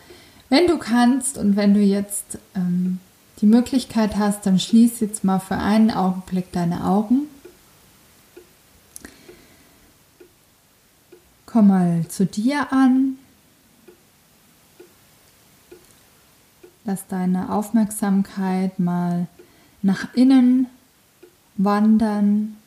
wenn 0.50 0.68
du 0.68 0.78
kannst 0.78 1.38
und 1.38 1.56
wenn 1.56 1.74
du 1.74 1.82
jetzt 1.82 2.38
ähm, 2.56 3.00
die 3.42 3.46
Möglichkeit 3.46 4.16
hast, 4.18 4.46
dann 4.46 4.60
schließ 4.60 5.00
jetzt 5.02 5.24
mal 5.24 5.40
für 5.40 5.58
einen 5.58 5.92
Augenblick 5.92 6.52
deine 6.52 6.86
Augen. 6.86 7.24
Komm 11.46 11.68
mal 11.68 12.06
zu 12.08 12.26
dir 12.26 12.72
an. 12.72 13.18
lass 16.88 17.06
deine 17.06 17.52
Aufmerksamkeit 17.52 18.80
mal 18.80 19.28
nach 19.82 20.16
innen 20.16 20.68
wandern. 21.58 22.58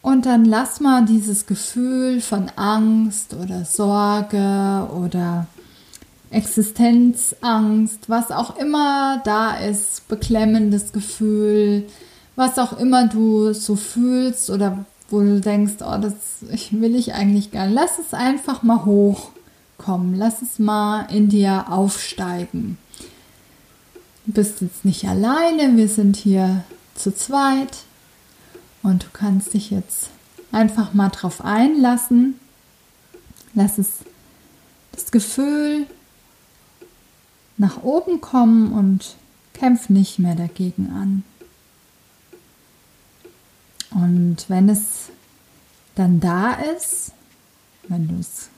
Und 0.00 0.24
dann 0.24 0.44
lass 0.44 0.80
mal 0.80 1.04
dieses 1.04 1.46
Gefühl 1.46 2.20
von 2.20 2.50
Angst 2.56 3.34
oder 3.34 3.64
Sorge 3.64 4.88
oder 4.94 5.46
Existenzangst, 6.30 8.08
was 8.08 8.30
auch 8.30 8.56
immer 8.56 9.20
da 9.24 9.56
ist, 9.56 10.08
beklemmendes 10.08 10.92
Gefühl, 10.92 11.86
was 12.36 12.58
auch 12.58 12.78
immer 12.78 13.08
du 13.08 13.52
so 13.52 13.76
fühlst 13.76 14.50
oder 14.50 14.84
wo 15.10 15.20
du 15.20 15.40
denkst, 15.40 15.76
oh, 15.80 15.98
das 15.98 16.14
will 16.70 16.94
ich 16.94 17.14
eigentlich 17.14 17.52
nicht. 17.52 17.70
Lass 17.70 17.98
es 17.98 18.14
einfach 18.14 18.62
mal 18.62 18.84
hochkommen, 18.84 20.16
lass 20.16 20.42
es 20.42 20.58
mal 20.58 21.06
in 21.12 21.28
dir 21.28 21.66
aufsteigen. 21.70 22.78
Bist 24.30 24.60
jetzt 24.60 24.84
nicht 24.84 25.08
alleine, 25.08 25.78
wir 25.78 25.88
sind 25.88 26.14
hier 26.14 26.62
zu 26.94 27.14
zweit 27.14 27.78
und 28.82 29.04
du 29.04 29.06
kannst 29.10 29.54
dich 29.54 29.70
jetzt 29.70 30.10
einfach 30.52 30.92
mal 30.92 31.08
drauf 31.08 31.42
einlassen. 31.42 32.38
Lass 33.54 33.78
es 33.78 33.88
das 34.92 35.10
Gefühl 35.10 35.86
nach 37.56 37.82
oben 37.82 38.20
kommen 38.20 38.72
und 38.72 39.16
kämpf 39.54 39.88
nicht 39.88 40.18
mehr 40.18 40.34
dagegen 40.34 40.90
an. 40.90 41.24
Und 43.90 44.44
wenn 44.48 44.68
es 44.68 45.08
dann 45.94 46.20
da 46.20 46.52
ist, 46.52 47.12
wenn 47.88 48.08
du 48.08 48.16
es 48.20 48.50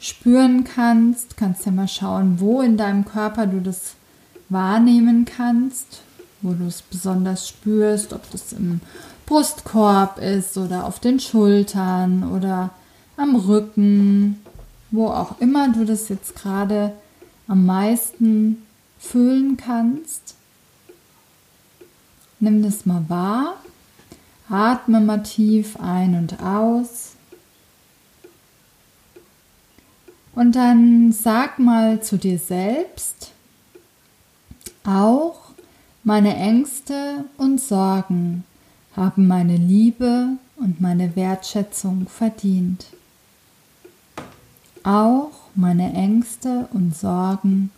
spüren 0.00 0.64
kannst, 0.64 1.36
kannst 1.36 1.60
du 1.60 1.66
ja 1.66 1.76
mal 1.76 1.86
schauen, 1.86 2.40
wo 2.40 2.62
in 2.62 2.78
deinem 2.78 3.04
Körper 3.04 3.46
du 3.46 3.60
das 3.60 3.94
wahrnehmen 4.48 5.24
kannst, 5.24 6.02
wo 6.42 6.52
du 6.52 6.66
es 6.66 6.82
besonders 6.82 7.48
spürst, 7.48 8.12
ob 8.12 8.30
das 8.30 8.52
im 8.52 8.80
Brustkorb 9.26 10.18
ist 10.18 10.56
oder 10.56 10.86
auf 10.86 11.00
den 11.00 11.20
Schultern 11.20 12.30
oder 12.32 12.70
am 13.16 13.36
Rücken, 13.36 14.42
wo 14.90 15.08
auch 15.08 15.38
immer 15.40 15.68
du 15.72 15.84
das 15.84 16.08
jetzt 16.08 16.34
gerade 16.34 16.92
am 17.46 17.66
meisten 17.66 18.62
fühlen 18.98 19.56
kannst. 19.56 20.34
Nimm 22.40 22.62
das 22.62 22.86
mal 22.86 23.04
wahr, 23.08 23.56
atme 24.48 25.00
mal 25.00 25.22
tief 25.22 25.78
ein 25.80 26.14
und 26.14 26.40
aus. 26.42 27.12
Und 30.34 30.52
dann 30.54 31.10
sag 31.10 31.58
mal 31.58 32.00
zu 32.00 32.16
dir 32.16 32.38
selbst, 32.38 33.32
auch 34.88 35.50
meine 36.02 36.34
Ängste 36.34 37.24
und 37.36 37.60
Sorgen 37.60 38.44
haben 38.96 39.26
meine 39.26 39.56
Liebe 39.56 40.38
und 40.56 40.80
meine 40.80 41.14
Wertschätzung 41.14 42.06
verdient. 42.08 42.86
Auch 44.84 45.32
meine 45.54 45.92
Ängste 45.92 46.68
und 46.72 46.96
Sorgen 46.96 47.70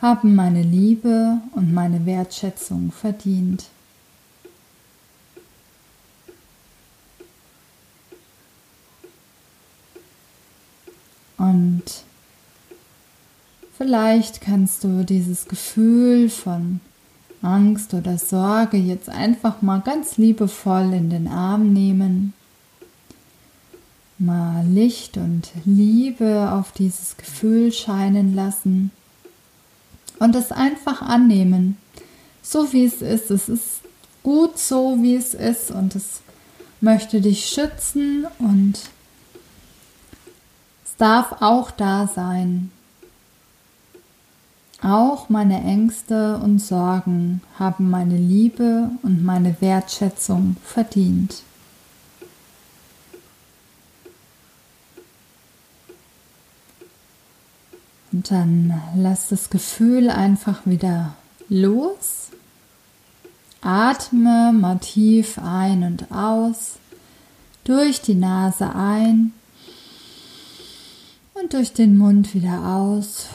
haben 0.00 0.36
meine 0.36 0.62
Liebe 0.62 1.40
und 1.52 1.74
meine 1.74 2.06
Wertschätzung 2.06 2.92
verdient. 2.92 3.66
Und 11.36 12.04
vielleicht 13.80 14.42
kannst 14.42 14.84
du 14.84 15.06
dieses 15.06 15.48
Gefühl 15.48 16.28
von 16.28 16.80
Angst 17.40 17.94
oder 17.94 18.18
Sorge 18.18 18.76
jetzt 18.76 19.08
einfach 19.08 19.62
mal 19.62 19.80
ganz 19.80 20.18
liebevoll 20.18 20.92
in 20.92 21.08
den 21.08 21.26
Arm 21.26 21.72
nehmen 21.72 22.34
mal 24.18 24.66
Licht 24.66 25.16
und 25.16 25.48
Liebe 25.64 26.52
auf 26.52 26.72
dieses 26.72 27.16
Gefühl 27.16 27.72
scheinen 27.72 28.34
lassen 28.34 28.90
und 30.18 30.36
es 30.36 30.52
einfach 30.52 31.00
annehmen, 31.00 31.78
so 32.42 32.74
wie 32.74 32.84
es 32.84 33.00
ist. 33.00 33.30
Es 33.30 33.48
ist 33.48 33.80
gut 34.22 34.58
so, 34.58 34.98
wie 35.00 35.16
es 35.16 35.32
ist 35.32 35.70
und 35.70 35.96
es 35.96 36.20
möchte 36.82 37.22
dich 37.22 37.46
schützen 37.46 38.26
und 38.38 38.74
es 40.84 40.96
darf 40.98 41.40
auch 41.40 41.70
da 41.70 42.06
sein. 42.06 42.70
Auch 44.82 45.28
meine 45.28 45.62
Ängste 45.62 46.38
und 46.38 46.58
Sorgen 46.58 47.42
haben 47.58 47.90
meine 47.90 48.16
Liebe 48.16 48.90
und 49.02 49.22
meine 49.22 49.60
Wertschätzung 49.60 50.56
verdient. 50.64 51.42
Und 58.10 58.30
dann 58.30 58.80
lass 58.96 59.28
das 59.28 59.50
Gefühl 59.50 60.08
einfach 60.08 60.62
wieder 60.64 61.14
los. 61.48 62.30
Atme 63.60 64.52
mal 64.52 64.78
tief 64.78 65.38
ein 65.38 65.84
und 65.84 66.10
aus. 66.10 66.78
Durch 67.64 68.00
die 68.00 68.14
Nase 68.14 68.74
ein 68.74 69.32
und 71.34 71.52
durch 71.52 71.74
den 71.74 71.98
Mund 71.98 72.34
wieder 72.34 72.64
aus. 72.64 73.28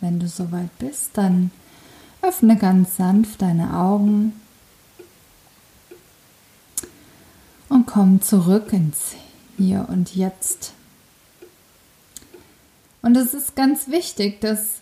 Wenn 0.00 0.20
du 0.20 0.28
soweit 0.28 0.76
bist, 0.78 1.10
dann 1.14 1.50
öffne 2.22 2.56
ganz 2.56 2.96
sanft 2.96 3.42
deine 3.42 3.74
Augen 3.74 4.32
und 7.68 7.86
komm 7.86 8.20
zurück 8.20 8.72
ins 8.72 9.14
Hier 9.56 9.86
und 9.88 10.14
Jetzt. 10.14 10.72
Und 13.02 13.16
es 13.16 13.34
ist 13.34 13.56
ganz 13.56 13.88
wichtig, 13.88 14.40
dass 14.40 14.80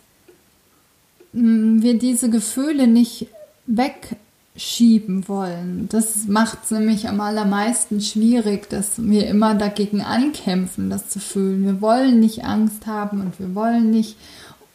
mm, 1.33 1.81
wir 1.81 1.97
diese 1.97 2.29
Gefühle 2.29 2.87
nicht 2.87 3.27
wegschieben 3.67 5.27
wollen. 5.27 5.87
Das 5.89 6.25
macht 6.25 6.63
es 6.63 6.71
nämlich 6.71 7.07
am 7.07 7.21
allermeisten 7.21 8.01
schwierig, 8.01 8.69
dass 8.69 8.93
wir 8.97 9.27
immer 9.27 9.55
dagegen 9.55 10.01
ankämpfen, 10.01 10.89
das 10.89 11.09
zu 11.09 11.19
fühlen. 11.19 11.63
Wir 11.65 11.81
wollen 11.81 12.19
nicht 12.19 12.43
Angst 12.43 12.87
haben 12.87 13.21
und 13.21 13.39
wir 13.39 13.53
wollen 13.53 13.91
nicht 13.91 14.17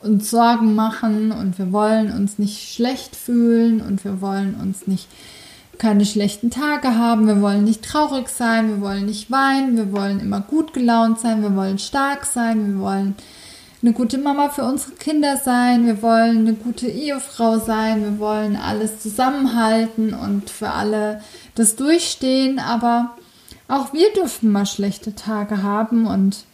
uns 0.02 0.30
Sorgen 0.30 0.74
machen 0.74 1.32
und 1.32 1.58
wir 1.58 1.72
wollen 1.72 2.12
uns 2.12 2.38
nicht 2.38 2.74
schlecht 2.74 3.16
fühlen 3.16 3.80
und 3.80 4.04
wir 4.04 4.20
wollen 4.20 4.54
uns 4.54 4.86
nicht 4.86 5.08
keine 5.78 6.06
schlechten 6.06 6.50
Tage 6.50 6.96
haben, 6.96 7.26
wir 7.26 7.40
wollen 7.40 7.64
nicht 7.64 7.82
traurig 7.82 8.28
sein, 8.28 8.68
wir 8.68 8.80
wollen 8.80 9.06
nicht 9.06 9.30
weinen, 9.30 9.76
wir 9.76 9.90
wollen 9.92 10.20
immer 10.20 10.40
gut 10.40 10.72
gelaunt 10.74 11.18
sein, 11.18 11.42
wir 11.42 11.56
wollen 11.56 11.78
stark 11.78 12.24
sein, 12.24 12.74
wir 12.74 12.80
wollen 12.80 13.16
eine 13.82 13.92
gute 13.92 14.18
Mama 14.18 14.48
für 14.48 14.62
unsere 14.64 14.92
Kinder 14.92 15.36
sein, 15.38 15.86
wir 15.86 16.02
wollen 16.02 16.38
eine 16.38 16.54
gute 16.54 16.86
Ehefrau 16.86 17.58
sein, 17.58 18.04
wir 18.04 18.18
wollen 18.20 18.54
alles 18.54 19.00
zusammenhalten 19.00 20.14
und 20.14 20.50
für 20.50 20.70
alle 20.70 21.20
das 21.56 21.74
durchstehen, 21.74 22.60
aber 22.60 23.16
auch 23.66 23.92
wir 23.92 24.12
dürfen 24.12 24.52
mal 24.52 24.66
schlechte 24.66 25.16
Tage 25.16 25.62
haben 25.64 26.06
und 26.06 26.44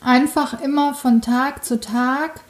einfach 0.00 0.60
immer 0.60 0.94
von 0.94 1.20
Tag 1.22 1.64
zu 1.64 1.80
Tag 1.80 2.40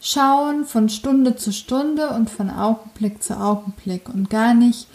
schauen, 0.00 0.64
von 0.64 0.88
Stunde 0.88 1.36
zu 1.36 1.52
Stunde 1.52 2.10
und 2.10 2.30
von 2.30 2.50
Augenblick 2.50 3.22
zu 3.22 3.38
Augenblick 3.38 4.08
und 4.08 4.30
gar 4.30 4.54
nicht 4.54 4.88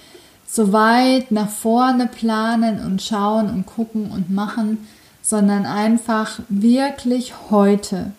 so 0.47 0.71
weit 0.71 1.31
nach 1.31 1.49
vorne 1.49 2.07
planen 2.07 2.85
und 2.85 3.01
schauen 3.01 3.49
und 3.49 3.65
gucken 3.65 4.11
und 4.11 4.29
machen, 4.29 4.87
sondern 5.21 5.65
einfach 5.65 6.39
wirklich 6.49 7.33
heute. 7.49 8.11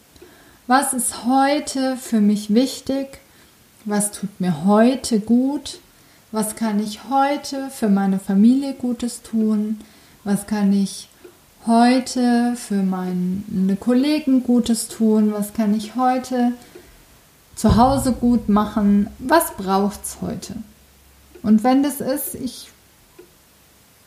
Was 0.67 0.95
ist 0.95 1.27
heute 1.27 1.97
für 1.97 2.21
mich 2.21 2.53
wichtig? 2.55 3.19
Was 3.85 4.13
tut 4.13 4.41
mir 4.41 4.65
heute 4.65 5.21
gut? 5.21 5.79
Was 6.33 6.57
kann 6.57 6.81
ich 6.81 7.11
heute 7.11 7.69
für 7.71 7.89
meine 7.89 8.19
Familie 8.19 8.73
Gutes 8.73 9.23
tun? 9.23 9.79
Was 10.25 10.47
kann 10.47 10.73
ich 10.73 11.09
heute 11.67 12.57
für 12.57 12.83
meine 12.83 13.77
Kollegen 13.77 14.43
Gutes 14.43 14.89
tun? 14.89 15.33
Was 15.33 15.55
kann 15.55 15.75
ich 15.75 15.97
heute 15.97 16.53
zu 17.57 17.77
Hause 17.77 18.13
gut 18.13 18.49
machen? 18.49 19.09
Was 19.19 19.53
braucht 19.57 20.05
es 20.05 20.19
heute? 20.21 20.57
Und 21.43 21.65
wenn 21.65 21.83
das 21.83 22.01
ist, 22.01 22.35
ich 22.35 22.71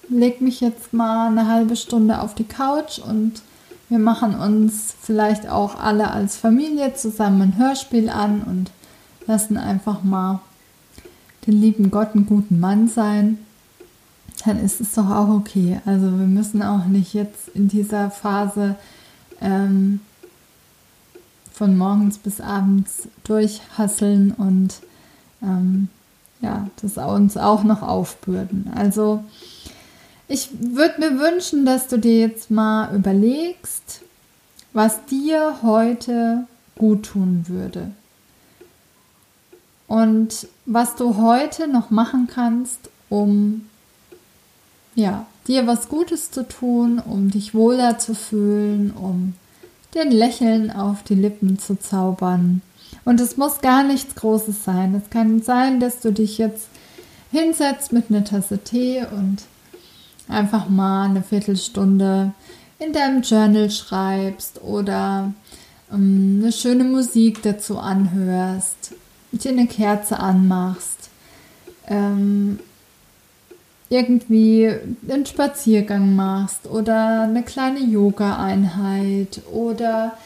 lege 0.09 0.43
mich 0.43 0.61
jetzt 0.61 0.93
mal 0.93 1.27
eine 1.27 1.47
halbe 1.47 1.75
Stunde 1.75 2.21
auf 2.21 2.35
die 2.35 2.43
Couch 2.43 2.99
und 2.99 3.41
wir 3.89 3.99
machen 3.99 4.35
uns 4.35 4.95
vielleicht 5.01 5.47
auch 5.49 5.79
alle 5.79 6.11
als 6.11 6.37
Familie 6.37 6.93
zusammen 6.93 7.41
ein 7.41 7.57
Hörspiel 7.57 8.09
an 8.09 8.41
und 8.43 8.71
lassen 9.25 9.57
einfach 9.57 10.03
mal 10.03 10.41
den 11.45 11.59
lieben 11.59 11.89
Gott 11.89 12.13
einen 12.13 12.25
guten 12.25 12.59
Mann 12.59 12.87
sein 12.87 13.39
dann 14.45 14.63
ist 14.63 14.81
es 14.81 14.93
doch 14.93 15.09
auch 15.09 15.29
okay. 15.29 15.81
Also 15.85 16.05
wir 16.05 16.27
müssen 16.27 16.61
auch 16.61 16.85
nicht 16.85 17.13
jetzt 17.13 17.49
in 17.49 17.67
dieser 17.67 18.11
Phase 18.11 18.75
ähm, 19.41 19.99
von 21.53 21.77
morgens 21.77 22.17
bis 22.17 22.39
abends 22.39 23.07
durchhasseln 23.23 24.31
und 24.31 24.75
ähm, 25.41 25.89
ja, 26.41 26.67
das 26.81 26.97
uns 26.97 27.35
auch 27.35 27.63
noch 27.63 27.81
aufbürden. 27.81 28.71
Also 28.75 29.23
ich 30.27 30.49
würde 30.59 30.99
mir 30.99 31.19
wünschen, 31.19 31.65
dass 31.65 31.87
du 31.87 31.97
dir 31.97 32.19
jetzt 32.19 32.51
mal 32.51 32.93
überlegst, 32.95 34.01
was 34.73 35.03
dir 35.05 35.57
heute 35.63 36.45
gut 36.75 37.07
tun 37.07 37.45
würde. 37.47 37.91
Und 39.87 40.47
was 40.65 40.95
du 40.95 41.15
heute 41.15 41.67
noch 41.67 41.89
machen 41.89 42.27
kannst, 42.31 42.89
um 43.09 43.67
ja, 44.97 45.27
dir 45.47 45.67
was 45.67 45.89
Gutes 45.89 46.31
zu 46.31 46.47
tun, 46.47 46.99
um 46.99 47.29
dich 47.29 47.53
wohler 47.53 47.99
zu 47.99 48.15
fühlen, 48.15 48.91
um 48.91 49.35
den 49.93 50.11
Lächeln 50.11 50.71
auf 50.71 51.03
die 51.03 51.15
Lippen 51.15 51.59
zu 51.59 51.79
zaubern. 51.79 52.63
Und 53.05 53.21
es 53.21 53.37
muss 53.37 53.61
gar 53.61 53.83
nichts 53.83 54.15
Großes 54.15 54.63
sein. 54.63 54.95
Es 54.95 55.09
kann 55.11 55.41
sein, 55.43 55.79
dass 55.79 55.99
du 55.99 56.11
dich 56.11 56.39
jetzt 56.39 56.67
hinsetzt 57.31 57.93
mit 57.93 58.09
einer 58.09 58.25
Tasse 58.25 58.57
Tee 58.57 59.05
und 59.15 59.43
einfach 60.27 60.67
mal 60.67 61.05
eine 61.05 61.21
Viertelstunde 61.21 62.33
in 62.79 62.91
deinem 62.91 63.21
Journal 63.21 63.69
schreibst 63.69 64.63
oder 64.63 65.31
ähm, 65.93 66.39
eine 66.41 66.51
schöne 66.51 66.85
Musik 66.85 67.43
dazu 67.43 67.77
anhörst, 67.77 68.93
dir 69.31 69.51
eine 69.51 69.67
Kerze 69.67 70.19
anmachst, 70.19 71.11
ähm, 71.87 72.59
irgendwie 73.89 74.69
einen 75.09 75.25
Spaziergang 75.25 76.15
machst 76.15 76.67
oder 76.67 77.21
eine 77.21 77.43
kleine 77.43 77.79
Yoga-Einheit 77.79 79.41
oder 79.51 80.17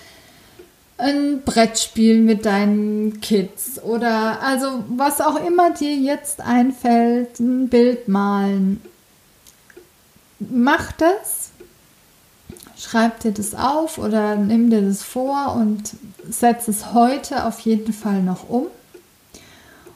ein 0.98 1.42
Brettspiel 1.44 2.22
mit 2.22 2.46
deinen 2.46 3.22
Kids 3.22 3.82
oder 3.82 4.42
also 4.42 4.84
was 4.90 5.20
auch 5.20 5.46
immer 5.46 5.72
dir 5.72 5.96
jetzt 5.96 6.42
einfällt, 6.42 7.40
ein 7.40 7.70
Bild 7.70 8.08
malen. 8.08 8.82
Mach 10.40 10.92
das, 10.94 11.52
schreib 12.78 13.20
dir 13.20 13.32
das 13.32 13.54
auf 13.56 13.98
oder 13.98 14.36
nimm 14.36 14.70
dir 14.70 14.82
das 14.82 15.04
vor 15.04 15.56
und 15.56 15.92
setz 16.30 16.68
es 16.68 16.94
heute 16.94 17.46
auf 17.46 17.60
jeden 17.62 17.94
Fall 17.94 18.22
noch 18.22 18.50
um. 18.50 18.68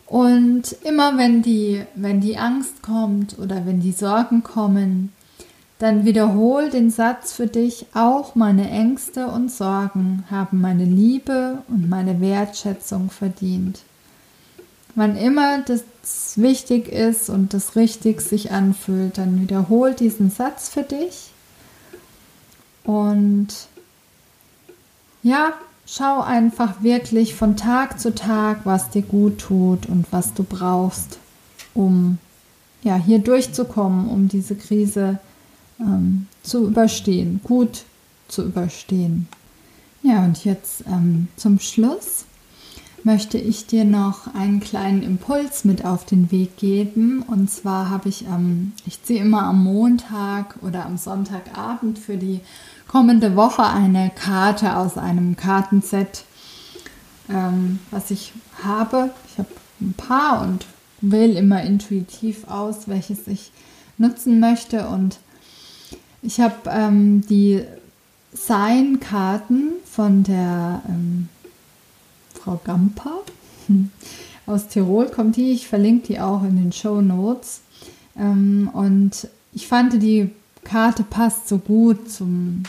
Und 0.07 0.75
immer 0.83 1.17
wenn 1.17 1.41
die, 1.41 1.83
wenn 1.95 2.21
die 2.21 2.37
Angst 2.37 2.83
kommt 2.83 3.39
oder 3.39 3.65
wenn 3.65 3.79
die 3.79 3.91
Sorgen 3.91 4.43
kommen, 4.43 5.11
dann 5.79 6.05
wiederhol 6.05 6.69
den 6.69 6.89
Satz 6.89 7.33
für 7.33 7.47
dich, 7.47 7.87
auch 7.93 8.35
meine 8.35 8.69
Ängste 8.69 9.27
und 9.27 9.51
Sorgen 9.51 10.23
haben 10.31 10.61
meine 10.61 10.85
Liebe 10.85 11.59
und 11.67 11.89
meine 11.89 12.21
Wertschätzung 12.21 13.09
verdient. 13.09 13.81
Wann 14.93 15.17
immer 15.17 15.59
das 15.59 15.83
wichtig 16.37 16.87
ist 16.87 17.29
und 17.29 17.53
das 17.53 17.75
richtig 17.75 18.21
sich 18.21 18.51
anfühlt, 18.51 19.17
dann 19.17 19.41
wiederhol 19.41 19.93
diesen 19.93 20.31
Satz 20.31 20.69
für 20.69 20.83
dich 20.83 21.31
und 22.85 23.47
ja, 25.23 25.53
schau 25.86 26.21
einfach 26.21 26.82
wirklich 26.82 27.36
von 27.36 27.56
Tag 27.56 28.00
zu 28.00 28.13
Tag, 28.13 28.62
was 28.63 28.89
dir 28.89 29.02
gut 29.02 29.39
tut 29.39 29.86
und 29.86 30.06
was 30.12 30.34
du 30.34 30.43
brauchst, 30.43 31.19
um 31.74 32.17
ja, 32.84 32.95
hier 32.95 33.19
durchzukommen, 33.19 34.08
um 34.10 34.28
diese 34.28 34.56
Krise 34.56 35.19
ähm, 35.80 36.28
zu 36.43 36.67
überstehen, 36.67 37.41
gut 37.43 37.84
zu 38.28 38.43
überstehen. 38.43 39.28
Ja, 40.04 40.24
und 40.24 40.45
jetzt 40.45 40.84
ähm, 40.88 41.28
zum 41.36 41.60
Schluss 41.60 42.26
möchte 43.05 43.37
ich 43.37 43.67
dir 43.67 43.85
noch 43.85 44.33
einen 44.33 44.59
kleinen 44.59 45.03
Impuls 45.03 45.63
mit 45.63 45.85
auf 45.85 46.05
den 46.05 46.31
Weg 46.31 46.57
geben. 46.57 47.21
Und 47.21 47.51
zwar 47.51 47.91
habe 47.91 48.09
ich, 48.09 48.25
ähm, 48.25 48.73
ich 48.87 49.03
ziehe 49.03 49.21
immer 49.21 49.43
am 49.43 49.63
Montag 49.63 50.55
oder 50.63 50.85
am 50.85 50.97
Sonntagabend 50.97 51.99
für 51.99 52.17
die 52.17 52.41
kommende 52.87 53.35
Woche 53.35 53.63
eine 53.63 54.09
Karte 54.09 54.75
aus 54.75 54.97
einem 54.97 55.37
Kartenset, 55.37 56.25
ähm, 57.29 57.77
was 57.91 58.09
ich 58.09 58.33
habe. 58.63 59.11
Ich 59.29 59.37
habe 59.37 59.49
ein 59.81 59.93
paar 59.93 60.41
und 60.41 60.65
wähle 60.99 61.37
immer 61.37 61.61
intuitiv 61.61 62.47
aus, 62.47 62.87
welches 62.87 63.27
ich 63.27 63.51
nutzen 63.99 64.39
möchte. 64.39 64.87
Und 64.87 65.19
ich 66.23 66.39
habe 66.39 66.55
ähm, 66.71 67.23
die 67.27 67.61
Sign-Karten 68.33 69.73
von 69.85 70.23
der 70.23 70.81
ähm, 70.89 71.29
Frau 72.45 72.62
Gamper 72.63 73.21
aus 74.45 74.67
Tirol 74.67 75.08
kommt 75.08 75.36
die. 75.36 75.51
Ich 75.51 75.67
verlinke 75.67 76.08
die 76.08 76.19
auch 76.19 76.43
in 76.43 76.55
den 76.58 76.71
Show 76.71 77.01
Notes. 77.01 77.62
Ähm, 78.15 78.69
und 78.71 79.27
ich 79.51 79.67
fand 79.67 80.01
die 80.01 80.29
Karte 80.63 81.03
passt 81.03 81.47
so 81.47 81.58
gut 81.58 82.10
zum, 82.10 82.63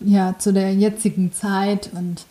ja, 0.00 0.36
zu 0.38 0.52
der 0.52 0.74
jetzigen 0.74 1.32
Zeit 1.32 1.90
und 1.94 2.26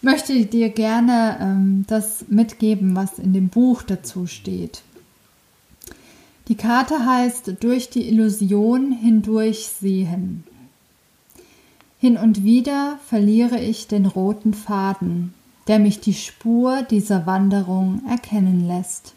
möchte 0.00 0.46
dir 0.46 0.70
gerne 0.70 1.38
ähm, 1.40 1.84
das 1.88 2.24
mitgeben, 2.28 2.96
was 2.96 3.18
in 3.18 3.32
dem 3.32 3.48
Buch 3.48 3.82
dazu 3.82 4.26
steht. 4.26 4.82
Die 6.48 6.54
Karte 6.54 7.04
heißt 7.04 7.54
Durch 7.60 7.90
die 7.90 8.08
Illusion 8.08 8.92
hindurch 8.92 9.68
sehen. 9.68 10.44
Hin 11.98 12.16
und 12.16 12.44
wieder 12.44 12.98
verliere 13.06 13.58
ich 13.58 13.88
den 13.88 14.06
roten 14.06 14.54
Faden, 14.54 15.34
der 15.68 15.78
mich 15.78 16.00
die 16.00 16.14
Spur 16.14 16.82
dieser 16.82 17.26
Wanderung 17.26 18.02
erkennen 18.08 18.66
lässt. 18.66 19.14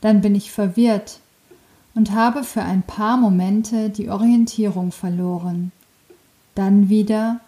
Dann 0.00 0.20
bin 0.20 0.34
ich 0.34 0.50
verwirrt 0.50 1.20
und 1.94 2.12
habe 2.12 2.44
für 2.44 2.62
ein 2.62 2.82
paar 2.82 3.16
Momente 3.16 3.90
die 3.90 4.08
Orientierung 4.08 4.92
verloren. 4.92 5.72
Dann 6.54 6.88
wieder, 6.88 7.40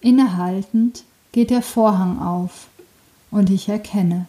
innehaltend, 0.00 1.04
geht 1.32 1.50
der 1.50 1.62
Vorhang 1.62 2.20
auf 2.20 2.68
und 3.30 3.50
ich 3.50 3.68
erkenne. 3.68 4.26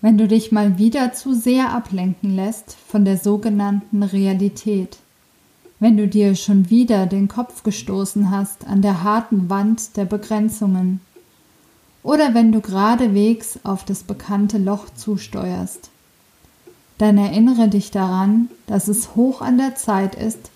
Wenn 0.00 0.18
du 0.18 0.28
dich 0.28 0.52
mal 0.52 0.78
wieder 0.78 1.12
zu 1.12 1.34
sehr 1.34 1.72
ablenken 1.72 2.34
lässt 2.34 2.76
von 2.88 3.04
der 3.04 3.18
sogenannten 3.18 4.02
Realität, 4.02 4.98
wenn 5.80 5.96
du 5.96 6.08
dir 6.08 6.34
schon 6.36 6.70
wieder 6.70 7.06
den 7.06 7.28
Kopf 7.28 7.62
gestoßen 7.62 8.30
hast 8.30 8.66
an 8.66 8.82
der 8.82 9.02
harten 9.02 9.50
Wand 9.50 9.96
der 9.96 10.06
Begrenzungen, 10.06 11.00
oder 12.06 12.34
wenn 12.34 12.52
du 12.52 12.60
geradewegs 12.60 13.58
auf 13.64 13.84
das 13.84 14.04
bekannte 14.04 14.58
Loch 14.58 14.90
zusteuerst, 14.94 15.90
dann 16.98 17.18
erinnere 17.18 17.68
dich 17.68 17.90
daran, 17.90 18.48
dass 18.68 18.86
es 18.86 19.16
hoch 19.16 19.42
an 19.42 19.58
der 19.58 19.74
Zeit 19.74 20.14
ist, 20.14 20.50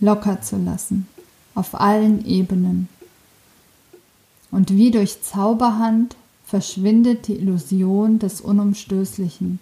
locker 0.00 0.42
zu 0.42 0.56
lassen, 0.56 1.06
auf 1.54 1.80
allen 1.80 2.26
Ebenen. 2.26 2.88
Und 4.50 4.74
wie 4.74 4.90
durch 4.90 5.22
Zauberhand 5.22 6.16
verschwindet 6.44 7.28
die 7.28 7.36
Illusion 7.36 8.18
des 8.18 8.40
Unumstößlichen. 8.40 9.60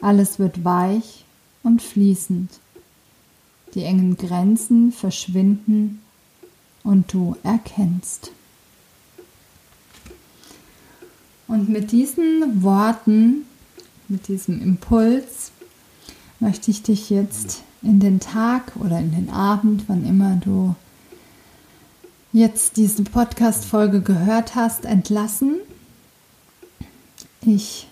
Alles 0.00 0.38
wird 0.38 0.64
weich 0.64 1.24
und 1.64 1.82
fließend. 1.82 2.48
Die 3.74 3.82
engen 3.82 4.16
Grenzen 4.16 4.92
verschwinden 4.92 6.00
und 6.84 7.12
du 7.12 7.34
erkennst. 7.42 8.30
Und 11.50 11.68
mit 11.68 11.90
diesen 11.90 12.62
Worten, 12.62 13.44
mit 14.06 14.28
diesem 14.28 14.62
Impuls, 14.62 15.50
möchte 16.38 16.70
ich 16.70 16.84
dich 16.84 17.10
jetzt 17.10 17.64
in 17.82 17.98
den 17.98 18.20
Tag 18.20 18.70
oder 18.76 19.00
in 19.00 19.10
den 19.10 19.30
Abend, 19.30 19.86
wann 19.88 20.06
immer 20.06 20.36
du 20.36 20.76
jetzt 22.32 22.76
diese 22.76 23.02
Podcast-Folge 23.02 24.00
gehört 24.00 24.54
hast, 24.54 24.84
entlassen. 24.84 25.56
Ich 27.40 27.88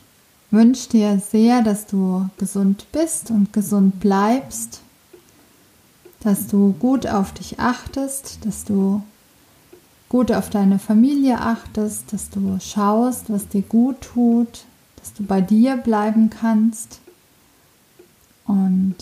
wünsche 0.53 0.91
dir 0.91 1.19
sehr, 1.19 1.63
dass 1.63 1.87
du 1.87 2.29
gesund 2.39 2.87
bist 2.93 3.33
und 3.33 3.53
gesund 3.53 3.99
bleibst, 3.99 4.83
dass 6.21 6.47
du 6.47 6.75
gut 6.79 7.09
auf 7.09 7.35
dich 7.35 7.59
achtest, 7.59 8.39
dass 8.47 8.63
du 8.63 9.03
gut 10.09 10.33
auf 10.33 10.51
deine 10.51 10.79
Familie 10.79 11.41
achtest, 11.41 12.13
dass 12.13 12.31
du 12.31 12.59
schaust, 12.61 13.31
was 13.31 13.49
dir 13.49 13.63
gut 13.63 14.01
tut, 14.01 14.65
dass 14.97 15.13
du 15.15 15.25
bei 15.25 15.41
dir 15.41 15.77
bleiben 15.77 16.31
kannst. 16.31 17.01
Und 18.47 18.97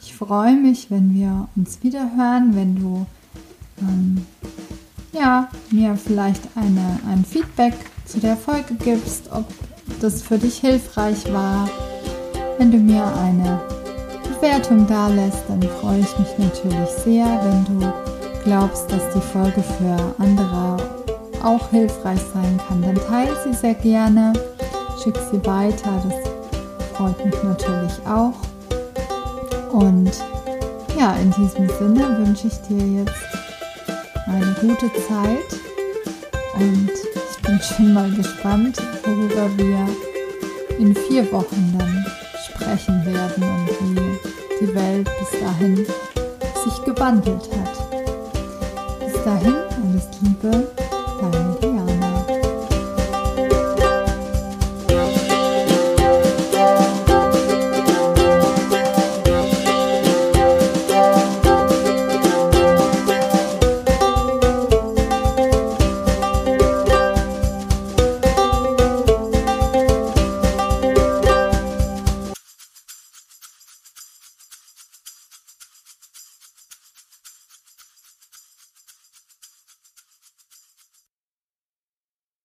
ich 0.00 0.14
freue 0.14 0.56
mich, 0.56 0.90
wenn 0.90 1.14
wir 1.14 1.48
uns 1.56 1.82
wieder 1.82 2.16
hören, 2.16 2.54
wenn 2.54 2.76
du 2.76 3.06
ähm, 3.80 4.26
ja, 5.12 5.48
mir 5.70 5.96
vielleicht 5.96 6.42
eine, 6.54 6.98
ein 7.08 7.24
Feedback 7.24 7.74
zu 8.06 8.18
der 8.18 8.36
Folge 8.36 8.74
gibst, 8.74 9.30
ob 9.32 9.46
das 10.00 10.22
für 10.22 10.38
dich 10.38 10.58
hilfreich 10.58 11.30
war, 11.32 11.68
wenn 12.58 12.70
du 12.70 12.78
mir 12.78 13.04
eine 13.16 13.60
Bewertung 14.22 14.86
da 14.86 15.08
lässt, 15.08 15.44
dann 15.48 15.62
freue 15.62 16.00
ich 16.00 16.18
mich 16.18 16.38
natürlich 16.38 16.88
sehr. 17.04 17.26
Wenn 17.26 17.80
du 17.80 18.17
glaubst, 18.48 18.90
dass 18.90 19.02
die 19.14 19.20
Folge 19.20 19.62
für 19.62 20.14
andere 20.16 20.78
auch 21.44 21.68
hilfreich 21.68 22.20
sein 22.32 22.58
kann, 22.66 22.80
dann 22.80 22.94
teile 22.94 23.36
sie 23.44 23.52
sehr 23.52 23.74
gerne, 23.74 24.32
schick 25.02 25.14
sie 25.30 25.44
weiter, 25.44 26.02
das 26.08 26.30
freut 26.96 27.22
mich 27.26 27.42
natürlich 27.42 27.92
auch. 28.06 28.32
Und 29.70 30.10
ja, 30.98 31.14
in 31.16 31.30
diesem 31.32 31.68
Sinne 31.78 32.16
wünsche 32.24 32.46
ich 32.46 32.58
dir 32.62 33.02
jetzt 33.02 33.12
eine 34.26 34.56
gute 34.62 34.90
Zeit 34.94 35.60
und 36.54 36.90
ich 36.90 37.42
bin 37.42 37.60
schon 37.60 37.92
mal 37.92 38.10
gespannt, 38.12 38.78
worüber 39.04 39.50
wir 39.58 39.86
in 40.78 40.94
vier 40.94 41.30
Wochen 41.32 41.76
dann 41.78 42.06
sprechen 42.46 43.04
werden 43.04 43.42
und 43.42 43.94
wie 43.94 44.64
die 44.64 44.74
Welt 44.74 45.10
bis 45.20 45.38
dahin 45.38 45.76
sich 46.64 46.84
gewandelt 46.86 47.42
hat. 47.42 47.67
Dahin, 49.28 49.52
alles 49.76 50.08
Liebe, 50.22 50.77